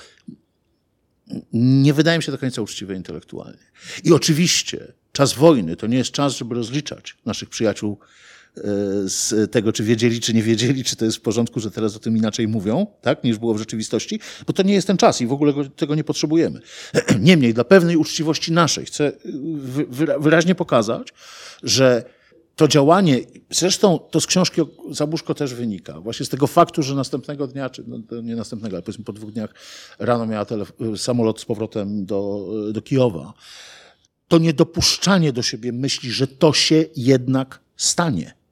[1.54, 3.64] nie wydaje mi się do końca uczciwe intelektualnie.
[4.04, 8.00] I oczywiście czas wojny to nie jest czas, żeby rozliczać naszych przyjaciół
[9.06, 12.00] z tego, czy wiedzieli, czy nie wiedzieli, czy to jest w porządku, że teraz o
[12.00, 15.28] tym inaczej mówią, tak, niż było w rzeczywistości, bo to nie jest ten czas i
[15.28, 16.60] w ogóle tego nie potrzebujemy.
[17.20, 19.12] Niemniej, dla pewnej uczciwości naszej chcę
[20.20, 21.14] wyraźnie pokazać,
[21.64, 22.04] że
[22.56, 24.62] to działanie, zresztą to z książki
[24.92, 28.84] Zabuszko też wynika, właśnie z tego faktu, że następnego dnia, czy no, nie następnego, ale
[28.84, 29.54] powiedzmy po dwóch dniach
[30.00, 30.46] rano miała
[30.98, 33.34] samolot z powrotem do, do Kijowa,
[34.28, 38.43] to niedopuszczanie do siebie myśli, że to się jednak stanie.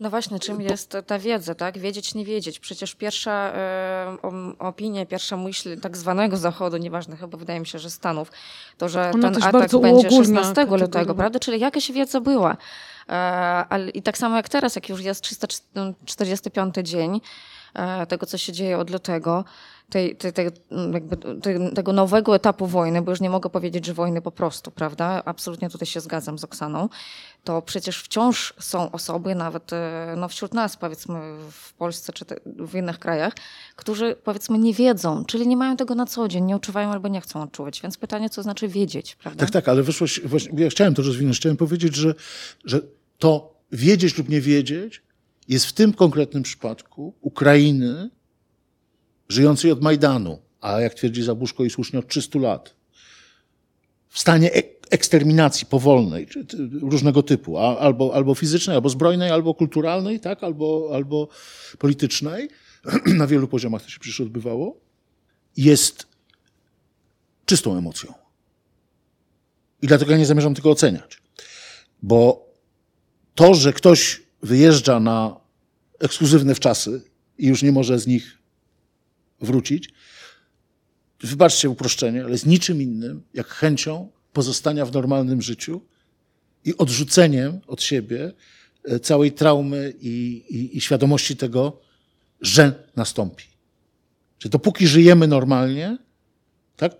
[0.00, 1.78] No właśnie, czym jest ta wiedza, tak?
[1.78, 2.60] Wiedzieć, nie wiedzieć.
[2.60, 4.16] Przecież pierwsza e,
[4.58, 8.32] opinia, pierwsza myśl tak zwanego Zachodu, nieważne, chyba wydaje mi się, że Stanów,
[8.78, 11.38] to, że Ona ten atak będzie 16 lutego, prawda?
[11.38, 12.56] Czyli jakaś wiedza była.
[13.08, 13.12] E,
[13.68, 17.20] ale, I tak samo jak teraz, jak już jest 345 dzień
[17.74, 19.44] e, tego, co się dzieje od lutego,
[19.90, 20.50] tej, tej, tej,
[21.74, 25.22] tego nowego etapu wojny, bo już nie mogę powiedzieć, że wojny po prostu, prawda?
[25.24, 26.88] Absolutnie tutaj się zgadzam z Oksaną.
[27.44, 32.74] To przecież wciąż są osoby, nawet e, no, wśród nas, powiedzmy w Polsce czy w
[32.74, 33.34] innych krajach,
[33.76, 37.20] którzy powiedzmy nie wiedzą, czyli nie mają tego na co dzień, nie odczuwają albo nie
[37.20, 37.80] chcą odczuwać.
[37.82, 39.40] Więc pytanie, co znaczy wiedzieć, prawda?
[39.40, 40.06] Tak, tak, ale wyszło,
[40.56, 42.14] ja chciałem to rozwinąć, chciałem powiedzieć, że,
[42.64, 42.80] że
[43.18, 45.02] to wiedzieć lub nie wiedzieć
[45.50, 48.10] jest w tym konkretnym przypadku Ukrainy
[49.30, 52.74] żyjącej od Majdanu, a jak twierdzi Zabuszko i słusznie od 300 lat,
[54.08, 54.50] w stanie
[54.90, 56.26] eksterminacji powolnej,
[56.72, 61.28] różnego typu, albo, albo fizycznej, albo zbrojnej, albo kulturalnej, tak, albo, albo
[61.78, 62.48] politycznej,
[63.20, 64.80] na wielu poziomach to się przecież odbywało,
[65.56, 66.06] jest
[67.44, 68.14] czystą emocją.
[69.82, 71.22] I dlatego ja nie zamierzam tego oceniać.
[72.02, 72.46] Bo
[73.34, 75.40] to, że ktoś wyjeżdża na
[75.98, 77.02] ekskluzywne wczasy
[77.38, 78.39] i już nie może z nich
[79.40, 79.92] wrócić,
[81.20, 85.80] wybaczcie uproszczenie, ale z niczym innym, jak chęcią pozostania w normalnym życiu
[86.64, 88.32] i odrzuceniem od siebie
[88.84, 91.80] e, całej traumy i, i, i świadomości tego,
[92.40, 93.44] że nastąpi.
[94.38, 95.98] Że dopóki żyjemy normalnie,
[96.76, 96.96] tak,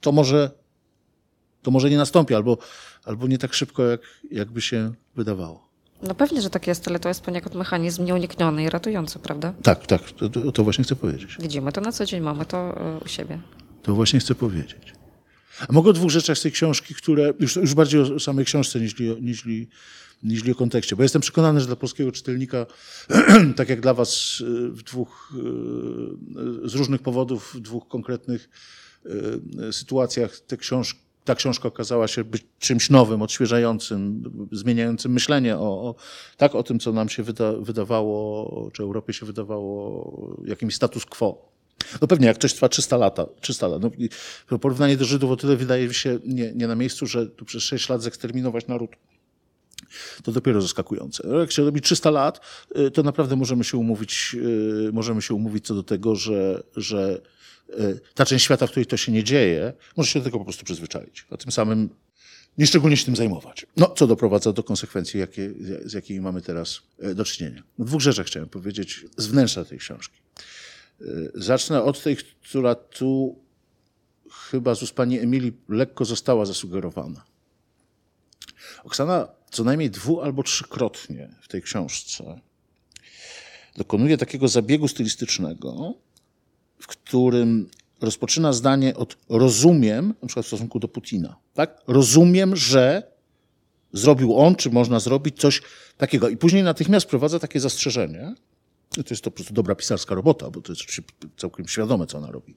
[0.00, 0.50] to może,
[1.62, 2.58] to może nie nastąpi, albo,
[3.04, 5.73] albo nie tak szybko, jak, jakby się wydawało.
[6.02, 9.54] No pewnie, że tak jest, ale to jest poniekąd mechanizm nieunikniony i ratujący, prawda?
[9.62, 11.36] Tak, tak, to, to, właśnie chcę powiedzieć.
[11.40, 13.40] Widzimy to na co dzień, mamy to e, u siebie.
[13.82, 14.92] To właśnie chcę powiedzieć.
[15.68, 18.80] A mogę o dwóch rzeczach z tej książki, które już, już bardziej o samej książce
[18.80, 19.44] niż, niż,
[20.22, 20.96] niż o kontekście.
[20.96, 22.66] Bo jestem przekonany, że dla polskiego czytelnika,
[23.56, 25.32] tak jak dla was e, w dwóch,
[26.64, 28.48] e, z różnych powodów, w dwóch konkretnych
[29.70, 35.94] sytuacjach te książki, ta książka okazała się być czymś nowym, odświeżającym, zmieniającym myślenie o, o,
[36.36, 41.54] tak, o tym, co nam się wyda, wydawało, czy Europie się wydawało jakimś status quo.
[42.00, 43.82] No pewnie, jak coś trwa 300 lat, 300 lat.
[44.50, 47.62] No, porównanie do Żydów o tyle wydaje się nie, nie na miejscu, że tu przez
[47.62, 48.90] 6 lat zeksterminować naród
[50.22, 51.28] to dopiero zaskakujące.
[51.40, 52.40] Jak się robi 300 lat,
[52.78, 54.36] y, to naprawdę możemy się umówić,
[54.88, 57.20] y, możemy się umówić co do tego, że, że
[58.14, 60.64] ta część świata, w której to się nie dzieje, może się do tego po prostu
[60.64, 61.26] przyzwyczaić.
[61.30, 61.88] A tym samym
[62.58, 63.66] nieszczególnie się tym zajmować.
[63.76, 65.50] No, co doprowadza do konsekwencji, jakie,
[65.84, 67.62] z jakimi mamy teraz y, do czynienia.
[67.78, 70.20] No, dwóch rzeczach chciałem powiedzieć z wnętrza tej książki.
[71.00, 72.16] Y, zacznę od tej,
[72.48, 73.38] która tu
[74.50, 77.24] chyba z ust pani Emilii lekko została zasugerowana.
[78.84, 82.40] Oksana co najmniej dwu albo trzykrotnie w tej książce
[83.76, 85.94] dokonuje takiego zabiegu stylistycznego,
[86.78, 87.68] w którym
[88.00, 91.80] rozpoczyna zdanie od rozumiem, na przykład w stosunku do Putina, tak?
[91.86, 93.02] Rozumiem, że
[93.92, 95.62] zrobił on, czy można zrobić coś
[95.96, 96.28] takiego.
[96.28, 98.34] I później natychmiast wprowadza takie zastrzeżenie.
[98.90, 100.82] To jest to po prostu dobra pisarska robota, bo to jest
[101.36, 102.54] całkiem świadome, co ona robi.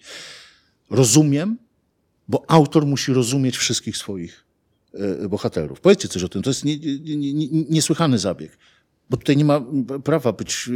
[0.89, 1.57] Rozumiem,
[2.27, 4.45] bo autor musi rozumieć wszystkich swoich
[4.93, 5.81] e, bohaterów.
[5.81, 6.41] Powiedzcie coś o tym.
[6.41, 8.57] To jest nie, nie, nie, niesłychany zabieg.
[9.09, 9.61] Bo tutaj nie ma
[10.03, 10.71] prawa być y,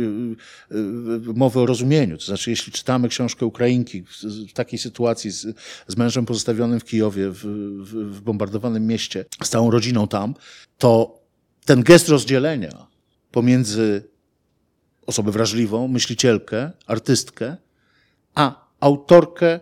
[0.75, 2.17] y, mowy o rozumieniu.
[2.17, 4.03] To znaczy, jeśli czytamy książkę Ukrainki
[4.49, 9.49] w takiej sytuacji z, z mężem pozostawionym w Kijowie, w, w, w bombardowanym mieście, z
[9.49, 10.33] całą rodziną tam,
[10.77, 11.21] to
[11.65, 12.87] ten gest rozdzielenia
[13.31, 14.03] pomiędzy
[15.05, 17.57] osobę wrażliwą, myślicielkę, artystkę,
[18.35, 19.59] a autorkę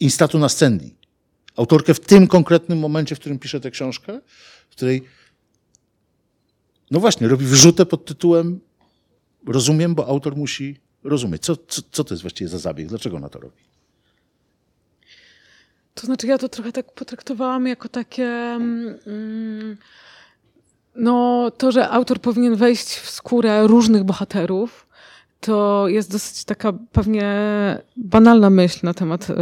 [0.00, 0.96] instatu na scendi.
[1.56, 4.20] Autorkę w tym konkretnym momencie, w którym pisze tę książkę,
[4.68, 5.02] w której
[6.90, 8.60] no właśnie, robi wrzutę pod tytułem
[9.46, 11.42] Rozumiem, bo autor musi rozumieć.
[11.42, 12.86] Co, co, co to jest właściwie za zabieg?
[12.86, 13.56] Dlaczego ona to robi?
[15.94, 18.26] To znaczy, ja to trochę tak potraktowałam jako takie.
[18.26, 19.76] Mm,
[20.96, 24.86] no, to, że autor powinien wejść w skórę różnych bohaterów,
[25.40, 27.28] to jest dosyć taka pewnie
[27.96, 29.34] banalna myśl na temat y,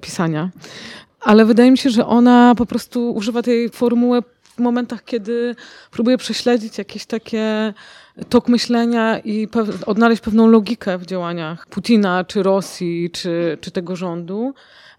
[0.00, 0.50] pisania.
[1.20, 4.22] Ale wydaje mi się, że ona po prostu używa tej formuły
[4.56, 5.54] w momentach, kiedy
[5.90, 7.74] próbuję prześledzić jakieś takie
[8.28, 9.48] tok myślenia i
[9.86, 14.54] odnaleźć pewną logikę w działaniach Putina, czy Rosji, czy, czy tego rządu.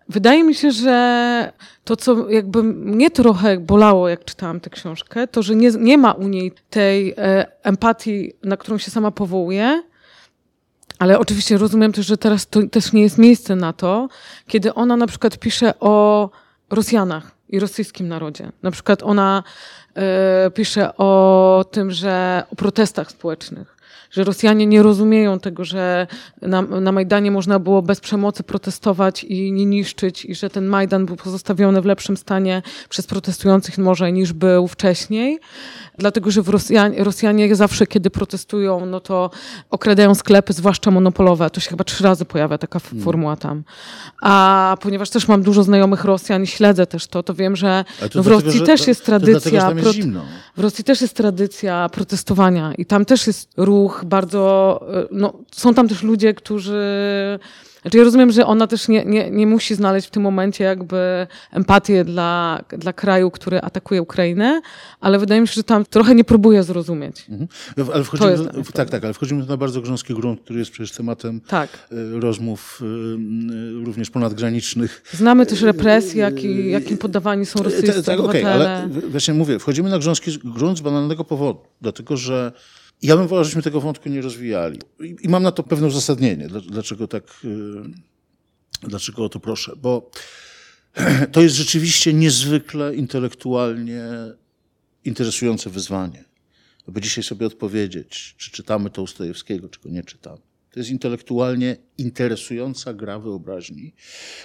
[0.10, 1.52] Wydaje mi się, że
[1.84, 6.12] to, co jakby mnie trochę bolało, jak czytałam tę książkę, to, że nie, nie ma
[6.12, 9.84] u niej tej e, empatii, na którą się sama powołuje,
[11.00, 14.10] ale oczywiście rozumiem też, że teraz to też nie jest miejsce na to,
[14.48, 16.30] kiedy ona na przykład pisze o
[16.70, 18.52] Rosjanach i rosyjskim narodzie.
[18.64, 19.44] Na przykład ona
[20.48, 23.77] y, pisze o tym, że o protestach społecznych
[24.12, 26.08] że Rosjanie nie rozumieją tego, że
[26.42, 31.06] na, na Majdanie można było bez przemocy protestować i nie niszczyć, i że ten Majdan
[31.06, 35.40] był pozostawiony w lepszym stanie przez protestujących może niż był wcześniej.
[35.98, 39.32] Dlatego, że w Rosjanie, Rosjanie zawsze, kiedy protestują, no to
[39.70, 41.50] okradają sklepy, zwłaszcza monopolowe.
[41.50, 43.04] To się chyba trzy razy pojawia taka hmm.
[43.04, 43.64] formuła tam.
[44.22, 48.24] A ponieważ też mam dużo znajomych Rosjan i śledzę też to, to wiem, że no
[48.24, 49.52] w Rosji też jest tradycja.
[49.52, 50.00] Dlatego, jest
[50.58, 54.80] w Rosji też jest tradycja protestowania i tam też jest ruch bardzo.
[54.94, 56.80] E, no, są tam też ludzie, którzy
[57.88, 61.28] znaczy ja rozumiem, że ona też nie, nie, nie musi znaleźć w tym momencie jakby
[61.52, 64.62] empatię dla, dla kraju, który atakuje Ukrainę,
[65.00, 67.26] ale wydaje mi się, że tam trochę nie próbuje zrozumieć.
[67.30, 67.48] Mhm.
[67.94, 71.70] Ale wchodzimy, tak, tak, ale wchodzimy na bardzo grząski grunt, który jest przecież tematem tak.
[71.92, 75.04] E, rozmów e, również ponadgranicznych.
[75.12, 80.00] Znamy też represje, jaki, jakim poddawani są rosyjscy tak, okay, ale właśnie mówię, wchodzimy na
[80.00, 82.52] grząski grunt z banalnego powodu, dlatego że
[83.02, 84.80] ja bym wolał, żebyśmy tego wątku nie rozwijali.
[85.00, 87.84] I, I, mam na to pewne uzasadnienie, dlaczego tak, yy,
[88.90, 89.74] dlaczego o to proszę.
[89.76, 90.12] Bo
[91.32, 94.04] to jest rzeczywiście niezwykle intelektualnie
[95.06, 96.24] interesujące wyzwanie.
[96.88, 100.42] By dzisiaj sobie odpowiedzieć, czy czytamy to Ustojewskiego, czy go nie czytamy.
[100.72, 103.94] To jest intelektualnie interesująca gra wyobraźni,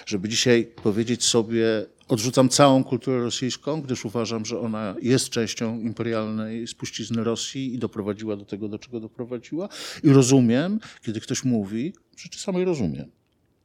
[0.05, 6.67] żeby dzisiaj powiedzieć sobie, odrzucam całą kulturę rosyjską, gdyż uważam, że ona jest częścią imperialnej
[6.67, 9.69] spuścizny Rosji i doprowadziła do tego, do czego doprowadziła.
[10.03, 13.11] I rozumiem, kiedy ktoś mówi, rzeczy samej rozumiem,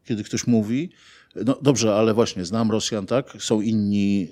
[0.05, 0.91] kiedy ktoś mówi,
[1.45, 4.29] no dobrze, ale właśnie znam Rosjan, tak, są inni,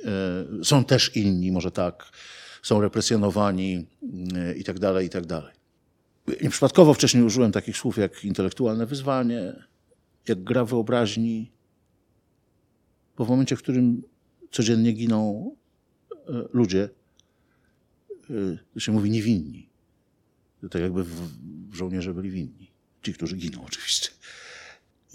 [0.61, 2.11] e, są też inni, może tak,
[2.63, 3.87] są represjonowani
[4.37, 5.53] e, i tak dalej, i tak dalej.
[6.43, 9.53] Nieprzypadkowo wcześniej użyłem takich słów jak intelektualne wyzwanie,
[10.29, 11.53] jak gra wyobraźni,
[13.17, 14.03] bo w momencie, w którym
[14.51, 15.51] codziennie giną
[16.13, 16.17] e,
[16.53, 16.89] ludzie,
[18.31, 19.69] e, to się mówi niewinni.
[20.61, 21.05] To tak jakby
[21.73, 22.71] żołnierze byli winni.
[23.03, 24.09] Ci, którzy giną oczywiście.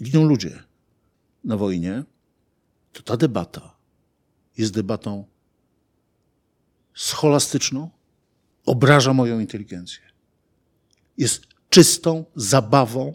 [0.02, 0.62] Giną ludzie
[1.44, 2.04] na wojnie,
[2.92, 3.76] to ta debata
[4.58, 5.24] jest debatą
[6.94, 7.90] scholastyczną,
[8.66, 10.02] obraża moją inteligencję.
[11.18, 13.14] Jest czystą zabawą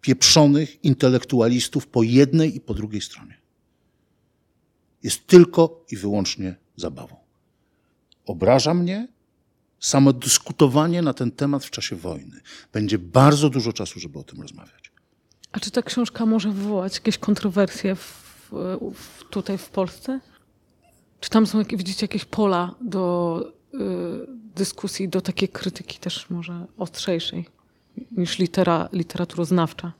[0.00, 3.41] pieprzonych intelektualistów po jednej i po drugiej stronie
[5.02, 7.16] jest tylko i wyłącznie zabawą.
[8.26, 9.08] Obraża mnie
[9.80, 12.40] samo dyskutowanie na ten temat w czasie wojny.
[12.72, 14.92] Będzie bardzo dużo czasu, żeby o tym rozmawiać.
[15.52, 18.50] A czy ta książka może wywołać jakieś kontrowersje w,
[18.94, 20.20] w, tutaj w Polsce?
[21.20, 23.40] Czy tam są, widzicie, jakieś pola do
[23.74, 23.78] y,
[24.54, 27.46] dyskusji, do takiej krytyki też może ostrzejszej
[28.10, 29.92] niż litera, literaturoznawcza?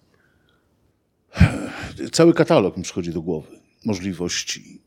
[2.13, 4.82] Cały katalog mi przychodzi do głowy możliwości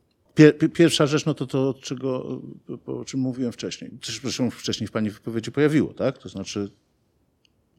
[0.73, 2.41] Pierwsza rzecz, no to to, czego,
[2.85, 3.91] o czym mówiłem wcześniej.
[4.23, 6.17] Zresztą wcześniej w Pani wypowiedzi pojawiło, tak?
[6.17, 6.71] To znaczy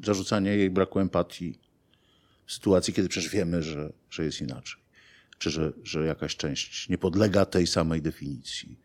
[0.05, 1.59] zarzucanie jej braku empatii
[2.47, 4.83] w sytuacji, kiedy przecież wiemy, że, że jest inaczej.
[5.39, 8.79] Czy że, że jakaś część nie podlega tej samej definicji.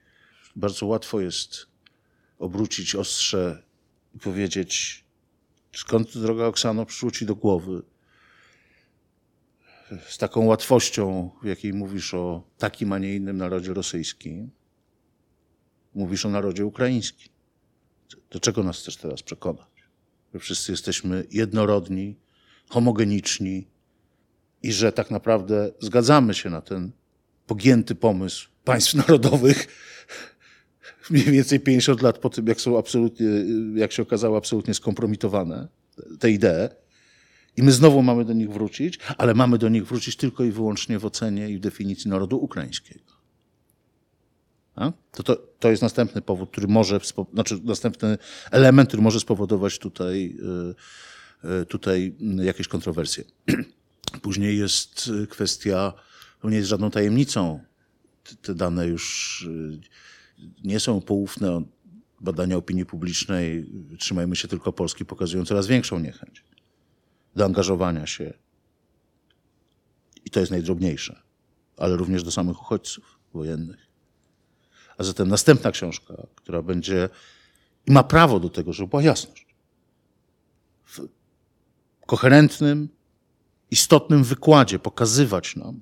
[0.55, 1.67] Bardzo łatwo jest
[2.39, 3.63] obrócić ostrze
[4.15, 5.03] i powiedzieć,
[5.75, 7.81] skąd droga Oksano przyszło ci do głowy,
[10.07, 14.51] z taką łatwością, w jakiej mówisz o takim, a nie innym narodzie rosyjskim,
[15.95, 17.31] mówisz o narodzie ukraińskim.
[18.31, 19.67] Do czego nas chcesz teraz przekonać?
[20.33, 22.15] Że wszyscy jesteśmy jednorodni,
[22.69, 23.67] homogeniczni
[24.63, 26.91] i że tak naprawdę zgadzamy się na ten
[27.47, 29.67] pogięty pomysł państw narodowych
[31.09, 33.27] mniej więcej 50 lat po tym, jak są absolutnie,
[33.75, 35.67] jak się okazało, absolutnie skompromitowane,
[36.19, 36.69] te idee,
[37.57, 40.99] i my znowu mamy do nich wrócić, ale mamy do nich wrócić tylko i wyłącznie
[40.99, 43.21] w ocenie i w definicji narodu ukraińskiego.
[45.11, 46.99] To, to, to jest następny powód, który może,
[47.33, 48.17] znaczy następny
[48.51, 50.35] element, który może spowodować tutaj,
[51.43, 53.23] y, y, tutaj jakieś kontrowersje.
[54.21, 55.93] Później jest kwestia,
[56.41, 57.59] to nie jest żadną tajemnicą.
[58.41, 59.79] Te dane już y,
[60.63, 61.63] nie są poufne.
[62.21, 66.43] Badania opinii publicznej, trzymajmy się tylko Polski, pokazują coraz większą niechęć
[67.35, 68.33] do angażowania się.
[70.25, 71.21] I to jest najdrobniejsze,
[71.77, 73.87] ale również do samych uchodźców wojennych.
[74.97, 77.09] A zatem następna książka, która będzie
[77.87, 79.55] i ma prawo do tego, żeby była jasność.
[80.85, 81.07] W
[82.05, 82.89] koherentnym,
[83.71, 85.81] istotnym wykładzie pokazywać nam,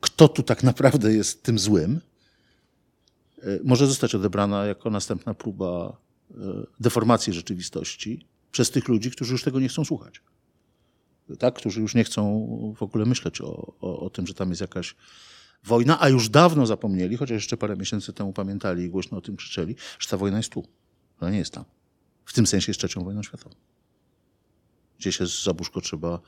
[0.00, 2.00] kto tu tak naprawdę jest tym złym,
[3.38, 5.96] e, może zostać odebrana jako następna próba
[6.30, 6.34] e,
[6.80, 10.20] deformacji rzeczywistości przez tych ludzi, którzy już tego nie chcą słuchać.
[11.38, 11.54] Tak?
[11.54, 14.94] Którzy już nie chcą w ogóle myśleć o, o, o tym, że tam jest jakaś
[15.64, 19.36] wojna, a już dawno zapomnieli, chociaż jeszcze parę miesięcy temu pamiętali i głośno o tym
[19.36, 20.64] krzyczeli, że ta wojna jest tu.
[21.20, 21.64] Ona nie jest tam.
[22.24, 23.54] W tym sensie jest trzecią wojną światową.
[24.98, 26.20] Gdzie się z Zabuszko trzeba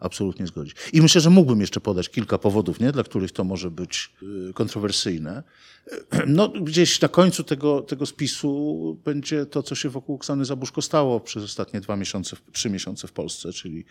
[0.00, 0.76] absolutnie zgodzić.
[0.92, 2.92] I myślę, że mógłbym jeszcze podać kilka powodów, nie?
[2.92, 5.42] dla których to może być y, kontrowersyjne.
[6.26, 11.20] No, gdzieś na końcu tego, tego spisu będzie to, co się wokół Oksany Zabuszko stało
[11.20, 13.84] przez ostatnie dwa miesiące, trzy miesiące w Polsce, czyli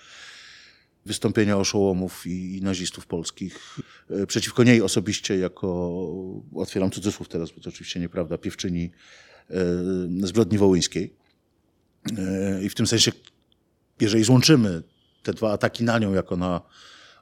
[1.05, 3.79] wystąpienia oszołomów i, i nazistów polskich
[4.11, 5.99] y, przeciwko niej osobiście jako,
[6.55, 8.91] otwieram cudzysłów teraz, bo to oczywiście nieprawda, piewczyni
[10.21, 11.13] y, zbrodni wołyńskiej.
[12.63, 13.11] I w tym sensie,
[14.01, 14.83] jeżeli złączymy
[15.23, 16.61] te dwa ataki na nią jako na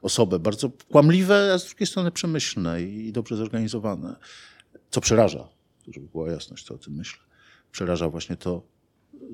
[0.02, 4.16] osobę, bardzo kłamliwe, a z drugiej strony przemyślne i dobrze zorganizowane,
[4.90, 5.48] co przeraża,
[5.88, 7.20] żeby była jasność, co o tym myślę.
[7.72, 8.62] Przeraża właśnie to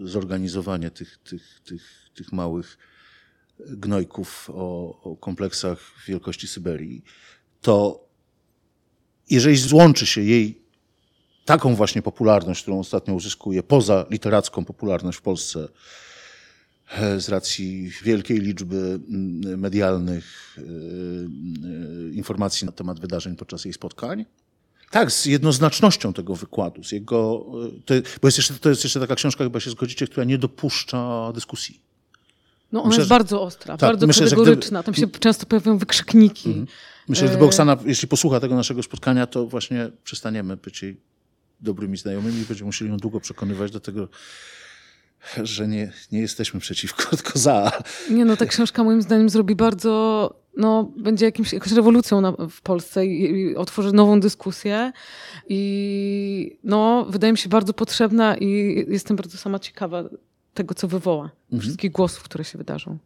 [0.03, 2.79] zorganizowanie tych, tych, tych, tych małych
[3.67, 7.05] gnojków o, o kompleksach wielkości Syberii.
[7.61, 8.09] To
[9.31, 10.63] jeżeli złączy się jej
[11.45, 15.69] taką właśnie popularność, którą ostatnio uzyskuje, poza literacką popularność w Polsce,
[17.19, 24.25] z racji wielkiej liczby mm, medialnych y, y, informacji na temat wydarzeń podczas jej spotkań.
[24.91, 27.47] Tak, z jednoznacznością tego wykładu, z jego,
[27.85, 31.33] to, bo jest jeszcze, to jest jeszcze taka książka, chyba się zgodzicie, która nie dopuszcza
[31.35, 31.81] dyskusji.
[32.73, 34.83] No ona myślę, jest bardzo ostra, tak, bardzo myślę, kategoryczna.
[34.83, 36.49] Gdyby, Tam się często pojawiają wykrzykniki.
[36.49, 36.67] Mhm.
[37.09, 41.01] Myślę, że gdyby Oksana, jeśli posłucha tego naszego spotkania, to właśnie przestaniemy być jej
[41.61, 44.09] dobrymi znajomymi i będziemy musieli ją długo przekonywać do tego,
[45.43, 47.73] że nie, nie jesteśmy przeciwko, tylko za.
[48.11, 52.61] Nie, no ta książka moim zdaniem zrobi bardzo, no będzie jakimś, jakąś rewolucją na, w
[52.61, 54.93] Polsce i, i, otworzy nową dyskusję
[55.49, 60.05] i no wydaje mi się bardzo potrzebna i jestem bardzo sama ciekawa
[60.59, 61.61] tego, co wywoła, mhm.
[61.61, 62.99] wszystkich głosów, które się wydarzą.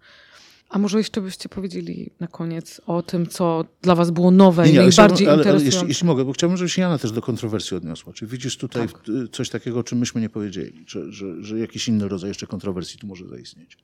[0.68, 4.72] A może jeszcze byście powiedzieli na koniec o tym, co dla was było nowe nie,
[4.72, 5.58] nie, i najbardziej ale, interesujące?
[5.58, 8.12] Ale jeśli, jeśli, mogę, bo chciałbym, żebyś Jana też do kontrowersji odniosła.
[8.12, 9.02] Czy widzisz tutaj tak.
[9.32, 10.84] coś takiego, o czym myśmy nie powiedzieli?
[10.86, 13.76] Że, że, że jakiś inny rodzaj jeszcze kontrowersji tu może zaistnieć?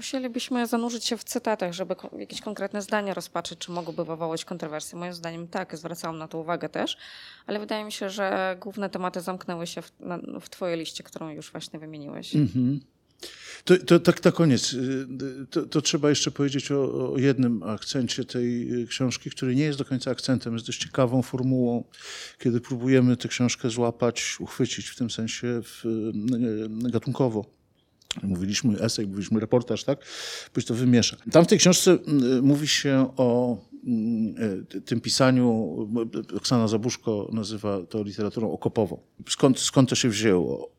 [0.00, 4.98] Musielibyśmy zanurzyć się w cytatach, żeby jakieś konkretne zdania rozpatrzyć, czy mogłyby wywołać kontrowersje.
[4.98, 6.96] Moim zdaniem tak, zwracałam na to uwagę też,
[7.46, 11.30] ale wydaje mi się, że główne tematy zamknęły się w, na, w twojej liście, którą
[11.30, 12.36] już właśnie wymieniłeś.
[12.36, 12.80] Mhm.
[13.64, 14.72] To, to, tak na koniec.
[14.72, 15.06] Y,
[15.50, 19.78] to, to trzeba jeszcze powiedzieć o, o, jednym akcencie tej y, książki, który nie jest
[19.78, 21.84] do końca akcentem, jest dość ciekawą formułą,
[22.38, 27.59] kiedy próbujemy tę książkę złapać, uchwycić w tym sensie w, y, gatunkowo.
[28.22, 30.04] Mówiliśmy esej, mówiliśmy reportaż, tak?
[30.52, 31.16] Pójdź to wymiesza.
[31.32, 31.98] Tam w tej książce
[32.42, 33.58] mówi się o
[34.84, 35.76] tym pisaniu,
[36.36, 39.00] Oksana Zabuszko nazywa to literaturą okopową.
[39.28, 40.70] Skąd, skąd to się wzięło?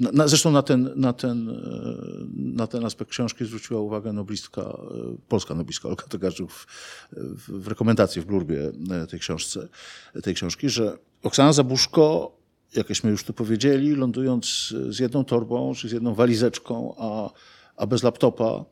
[0.00, 1.60] Na, zresztą na ten, na, ten,
[2.34, 4.78] na ten aspekt książki zwróciła uwagę noblistka,
[5.28, 6.04] polska noblistka Olga
[6.48, 6.66] w,
[7.48, 8.72] w rekomendacji w blurbie
[9.10, 9.68] tej, książce,
[10.22, 12.36] tej książki, że Oksana Zabuszko,
[12.74, 17.30] jakśmy już tu powiedzieli, lądując z jedną torbą czy z jedną walizeczką, a,
[17.76, 18.64] a bez laptopa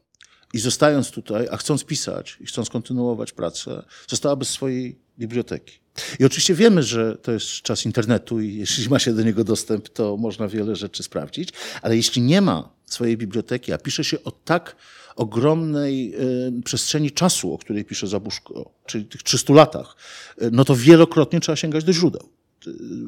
[0.52, 5.78] i zostając tutaj, a chcąc pisać i chcąc kontynuować pracę, została bez swojej biblioteki.
[6.18, 9.88] I oczywiście wiemy, że to jest czas internetu i jeśli ma się do niego dostęp,
[9.88, 11.48] to można wiele rzeczy sprawdzić,
[11.82, 14.76] ale jeśli nie ma swojej biblioteki, a pisze się o tak
[15.16, 16.14] ogromnej
[16.58, 19.96] y, przestrzeni czasu, o której pisze Zabuszko, czyli tych 300 latach,
[20.42, 22.28] y, no to wielokrotnie trzeba sięgać do źródeł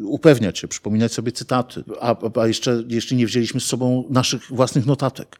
[0.03, 4.87] upewniać się, przypominać sobie cytaty, a, a jeszcze, jeszcze nie wzięliśmy z sobą naszych własnych
[4.87, 5.39] notatek.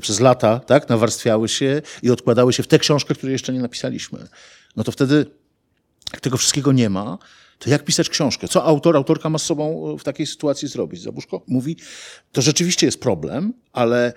[0.00, 4.28] Przez lata tak, nawarstwiały się i odkładały się w tę książkę, której jeszcze nie napisaliśmy.
[4.76, 5.26] No to wtedy
[6.12, 7.18] jak tego wszystkiego nie ma,
[7.58, 8.48] to jak pisać książkę?
[8.48, 11.02] Co autor, autorka ma z sobą w takiej sytuacji zrobić?
[11.02, 11.76] Zabuszko mówi,
[12.32, 14.12] to rzeczywiście jest problem, ale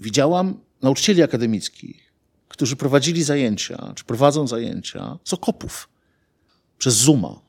[0.00, 2.12] widziałam nauczycieli akademickich,
[2.48, 5.88] którzy prowadzili zajęcia, czy prowadzą zajęcia z okopów
[6.78, 7.47] przez Zuma.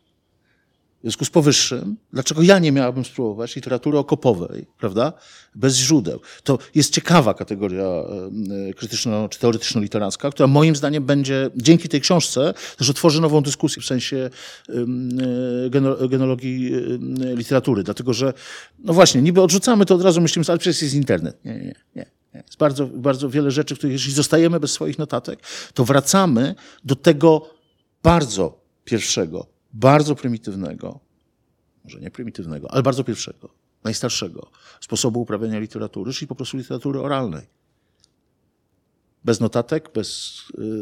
[0.99, 5.13] W związku z powyższym, dlaczego ja nie miałabym spróbować literatury okopowej, prawda?
[5.55, 6.19] Bez źródeł.
[6.43, 12.53] To jest ciekawa kategoria e, krytyczno czy teoretyczno-literacka, która moim zdaniem będzie dzięki tej książce
[12.77, 14.29] też otworzy nową dyskusję w sensie
[14.69, 14.73] e,
[16.09, 16.71] genologii
[17.35, 17.83] literatury.
[17.83, 18.33] Dlatego, że
[18.79, 21.45] no właśnie, niby odrzucamy to od razu, myślimy, ale przecież jest internet.
[21.45, 21.75] Nie, nie.
[21.95, 22.19] nie.
[22.33, 25.39] Jest bardzo, bardzo wiele rzeczy, których jeśli zostajemy bez swoich notatek,
[25.73, 27.49] to wracamy do tego
[28.03, 30.99] bardzo pierwszego, bardzo prymitywnego,
[31.83, 33.49] może nie prymitywnego, ale bardzo pierwszego,
[33.83, 34.51] najstarszego
[34.81, 37.47] sposobu uprawiania literatury, czyli po prostu literatury oralnej.
[39.25, 40.37] Bez notatek, bez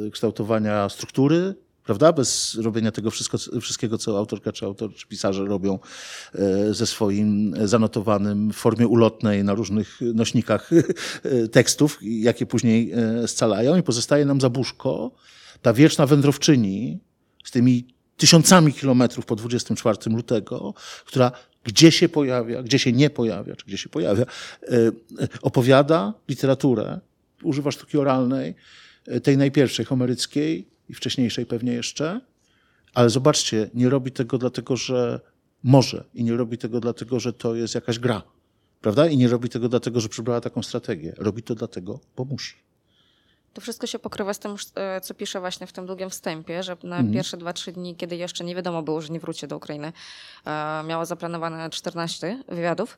[0.07, 2.13] y, kształtowania struktury, prawda?
[2.13, 5.79] Bez robienia tego wszystko, wszystkiego, co autorka czy autor czy pisarze robią
[6.35, 12.93] e, ze swoim zanotowanym w formie ulotnej na różnych nośnikach e, tekstów, jakie później
[13.27, 15.11] scalają i pozostaje nam zabuszko,
[15.61, 16.99] ta wieczna wędrowczyni
[17.43, 20.73] z tymi tysiącami kilometrów po 24 lutego,
[21.05, 21.31] która
[21.63, 24.25] gdzie się pojawia, gdzie się nie pojawia, czy gdzie się pojawia,
[25.41, 26.99] opowiada literaturę,
[27.43, 28.55] używa sztuki oralnej,
[29.23, 32.21] tej najpierwszej, homeryckiej, i wcześniejszej pewnie jeszcze,
[32.93, 35.19] ale zobaczcie, nie robi tego dlatego, że
[35.63, 38.21] może i nie robi tego dlatego, że to jest jakaś gra,
[38.81, 39.07] prawda?
[39.07, 41.13] I nie robi tego dlatego, że przybrała taką strategię.
[41.17, 42.55] Robi to dlatego, bo musi.
[43.53, 46.77] To wszystko się pokrywa z tym, e, co pisze właśnie w tym długim wstępie, że
[46.83, 47.13] na mhm.
[47.13, 49.93] pierwsze dwa, trzy dni, kiedy jeszcze nie wiadomo było, że nie wróci do Ukrainy,
[50.45, 52.97] e, miała zaplanowane 14 wywiadów.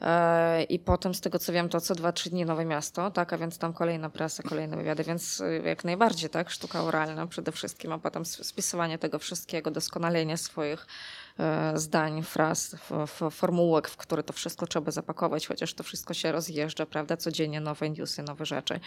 [0.00, 3.32] E, I potem, z tego co wiem, to co dwa, trzy dni Nowe Miasto, tak,
[3.32, 7.92] a więc tam kolejna prasa, kolejne wywiady, więc jak najbardziej, tak, sztuka oralna przede wszystkim,
[7.92, 10.86] a potem spisywanie tego wszystkiego, doskonalenie swoich
[11.74, 12.76] zdań, fraz,
[13.30, 17.16] formułek, w które to wszystko trzeba zapakować, chociaż to wszystko się rozjeżdża, prawda?
[17.16, 18.80] Codziennie nowe newsy, nowe rzeczy.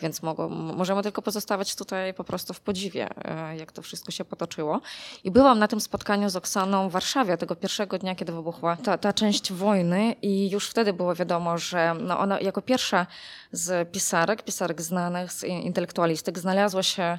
[0.00, 4.24] Więc mogą, możemy tylko pozostawać tutaj po prostu w podziwie, e, jak to wszystko się
[4.24, 4.80] potoczyło.
[5.24, 8.98] I byłam na tym spotkaniu z Oksaną w Warszawie tego pierwszego dnia, kiedy wybuchła ta,
[8.98, 13.06] ta część wojny i już wtedy było wiadomo, że no ona jako pierwsza
[13.52, 17.18] z pisarek, pisarek znanych, z intelektualistek znalazła się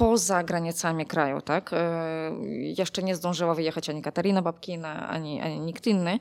[0.00, 1.70] poza granicami kraju, tak?
[1.72, 2.32] E,
[2.62, 6.18] jeszcze nie zdążyła wyjechać ani Katarina Babkina, ani, ani nikt inny.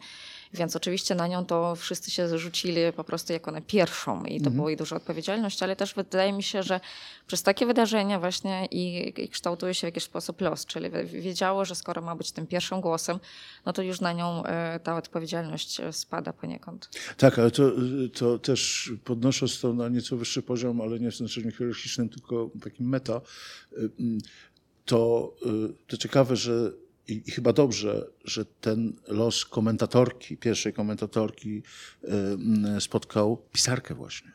[0.53, 4.35] Więc oczywiście na nią to wszyscy się rzucili po prostu jako na pierwszą i to
[4.35, 4.55] mhm.
[4.55, 6.79] było jej duża odpowiedzialność, ale też wydaje mi się, że
[7.27, 11.75] przez takie wydarzenia właśnie i, i kształtuje się w jakiś sposób los, czyli wiedziało, że
[11.75, 13.19] skoro ma być tym pierwszym głosem,
[13.65, 16.89] no to już na nią e, ta odpowiedzialność e, spada poniekąd.
[17.17, 17.71] Tak, ale to,
[18.13, 22.89] to też podnosząc to na nieco wyższy poziom, ale nie w znaczeniu hierarchicznym, tylko takim
[22.89, 23.21] meta,
[23.73, 23.89] y,
[24.85, 25.33] to,
[25.87, 26.71] to ciekawe, że
[27.09, 31.63] i, i, chyba dobrze, że ten los komentatorki, pierwszej komentatorki
[32.77, 34.31] y, spotkał pisarkę właśnie.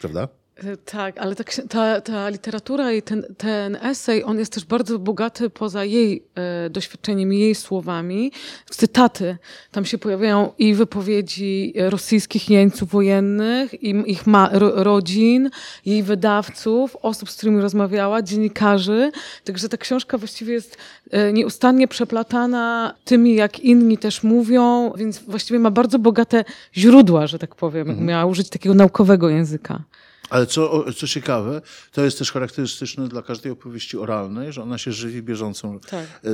[0.00, 0.28] Prawda?
[0.56, 4.98] E, tak, ale ta, ta, ta, literatura i ten, ten esej, on jest też bardzo
[4.98, 8.32] bogaty poza jej e, doświadczeniem, jej słowami.
[8.70, 9.36] Cytaty.
[9.70, 15.50] Tam się pojawiają i wypowiedzi rosyjskich jeńców wojennych, i ich ma, ro, rodzin,
[15.86, 19.10] jej wydawców, osób, z którymi rozmawiała, dziennikarzy.
[19.44, 20.76] Także ta książka właściwie jest
[21.10, 26.44] e, nieustannie przeplatana tymi, jak inni też mówią, więc właściwie ma bardzo bogate
[26.76, 27.88] źródła, że tak powiem.
[27.88, 28.06] Mhm.
[28.06, 29.82] Miała użyć takiego naukowego języka.
[30.30, 31.62] Ale co, co ciekawe,
[31.92, 35.80] to jest też charakterystyczne dla każdej opowieści oralnej, że ona się żywi bieżącą.
[35.80, 36.06] Tak.
[36.24, 36.28] E,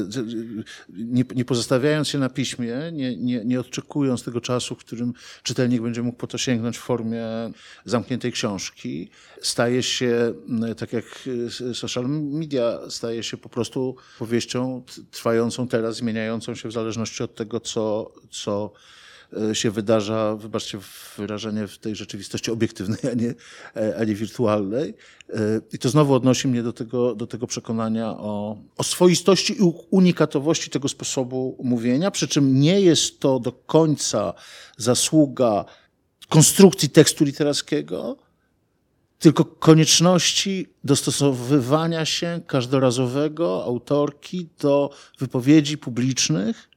[0.88, 5.12] nie, nie, pozostawiając się na piśmie, nie, nie, nie odczekując tego czasu, w którym
[5.43, 7.24] czytelnik będzie mógł po to sięgnąć w formie
[7.84, 9.11] zamkniętej książki,
[9.43, 10.34] staje się,
[10.76, 11.05] tak jak
[11.70, 17.34] e, social media, staje się po prostu powieścią trwającą teraz, zmieniającą się w zależności od
[17.34, 19.02] tego, co, co E,
[19.53, 20.78] się wydarza, wybaczcie
[21.16, 23.35] wyrażenie, w tej rzeczywistości obiektywnej, a nie,
[23.76, 24.95] e, a nie wirtualnej.
[25.30, 29.72] E, I to znowu odnosi mnie do tego, do tego przekonania o, o swoistości i
[29.91, 34.35] unikatowości tego sposobu mówienia, przy czym nie jest to do końca
[34.76, 35.64] zasługa
[36.28, 38.16] konstrukcji tekstu literackiego,
[39.18, 46.72] tylko konieczności dostosowywania się każdorazowego autorki do wypowiedzi publicznych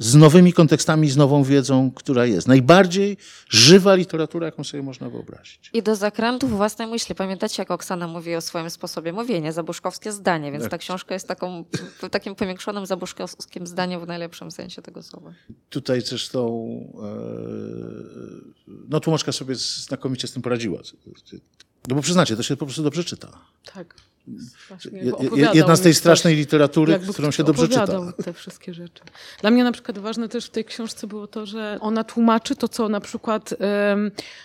[0.00, 2.48] z nowymi kontekstami, z nową wiedzą, która jest.
[2.48, 3.16] Najbardziej
[3.48, 5.70] żywa literatura, jaką sobie można wyobrazić.
[5.72, 7.14] I do zakrętów własnej myśli.
[7.14, 10.70] Pamiętacie, jak Oksana mówi o swoim sposobie mówienia, zabuszkowskie zdanie, więc tak.
[10.70, 11.64] ta książka jest taką,
[12.10, 15.32] takim powiększonym zabuszkowskim zdaniem w najlepszym sensie tego słowa.
[15.70, 16.70] Tutaj zresztą
[17.02, 17.20] e,
[18.88, 20.80] no tłumaczka sobie znakomicie z tym poradziła.
[21.88, 23.38] No bo przyznacie, to się po prostu dobrze czyta.
[23.74, 23.94] Tak.
[25.54, 28.12] Jedna z tej strasznej literatury, którą się dobrze czyta.
[28.24, 29.02] te wszystkie rzeczy.
[29.40, 32.68] Dla mnie na przykład ważne też w tej książce było to, że ona tłumaczy to,
[32.68, 33.54] co na przykład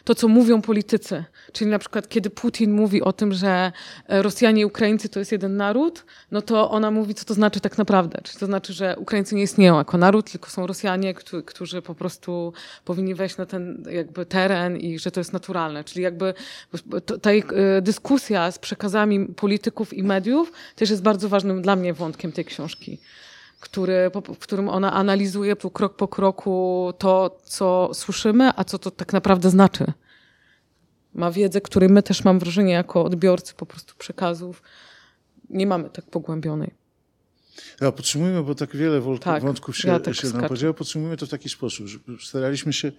[0.03, 1.23] to, co mówią politycy.
[1.51, 3.71] Czyli na przykład, kiedy Putin mówi o tym, że
[4.07, 7.59] e, Rosjanie i Ukraińcy to jest jeden naród, no to ona mówi, co to znaczy
[7.59, 8.21] tak naprawdę.
[8.23, 11.13] Czyli to znaczy, że Ukraińcy nie istnieją jako naród, tylko są Rosjanie,
[11.45, 12.53] którzy po prostu
[12.85, 15.83] powinni wejść na ten jakby teren i że to jest naturalne.
[15.83, 16.33] Czyli jakby
[17.21, 21.93] ta e, dyskusja z przekazami polityków polityków i mediów też jest bardzo ważnym dla mnie
[21.93, 22.99] wątkiem tej książki,
[23.59, 28.91] który, w którym ona analizuje tu krok po kroku to, co słyszymy, a co to
[28.91, 29.85] tak naprawdę znaczy.
[31.13, 34.61] Ma wiedzę, której my też mam wrażenie jako odbiorcy po prostu przekazów
[35.49, 36.84] nie mamy tak pogłębionej.
[37.81, 40.73] Ja podsumujmy, bo tak wiele wol- Tak, wątków się, ja tak się nam podziało.
[40.73, 42.91] Podsumujmy to w taki sposób, że staraliśmy się,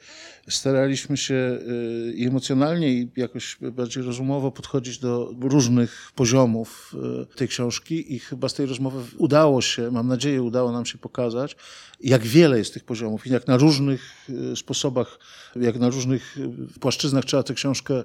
[0.49, 6.95] staraliśmy się y, i emocjonalnie i jakoś bardziej rozumowo podchodzić do różnych poziomów
[7.33, 10.99] y, tej książki i chyba z tej rozmowy udało się, mam nadzieję, udało nam się
[10.99, 11.57] pokazać,
[12.01, 14.15] jak wiele jest tych poziomów i jak na różnych
[14.53, 15.19] y, sposobach,
[15.57, 16.37] jak na różnych
[16.81, 18.05] płaszczyznach trzeba tę książkę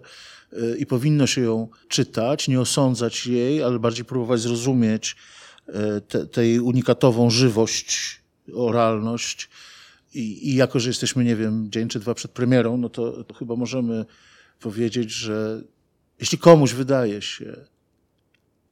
[0.79, 5.15] i powinno się ją czytać, nie osądzać jej, ale bardziej próbować zrozumieć
[6.07, 8.21] te, tej unikatową żywość,
[8.53, 9.49] oralność.
[10.13, 13.33] I, I jako, że jesteśmy, nie wiem, dzień czy dwa przed premierą, no to, to
[13.33, 14.05] chyba możemy
[14.59, 15.61] powiedzieć, że
[16.19, 17.55] jeśli komuś wydaje się,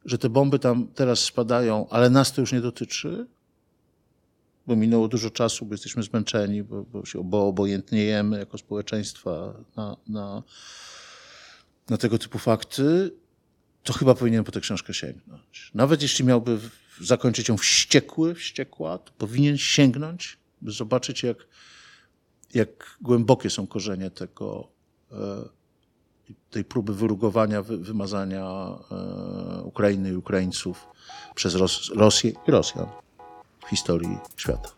[0.05, 3.27] że te bomby tam teraz spadają, ale nas to już nie dotyczy,
[4.67, 9.97] bo minęło dużo czasu, bo jesteśmy zmęczeni, bo, bo, się, bo obojętniejemy jako społeczeństwa na,
[10.07, 10.43] na,
[11.89, 13.11] na tego typu fakty,
[13.89, 15.71] to chyba powinien po tę książkę sięgnąć.
[15.73, 16.59] Nawet jeśli miałby
[17.01, 21.37] zakończyć ją wściekły, wściekła, to powinien sięgnąć, by zobaczyć, jak,
[22.53, 24.67] jak głębokie są korzenie tego,
[25.11, 25.15] e,
[26.49, 28.45] tej próby wyrugowania, wy, wymazania
[28.91, 30.87] e, Ukrainy i Ukraińców
[31.35, 32.87] przez Ros Rosję i Rosjan
[33.65, 34.69] w historii świata.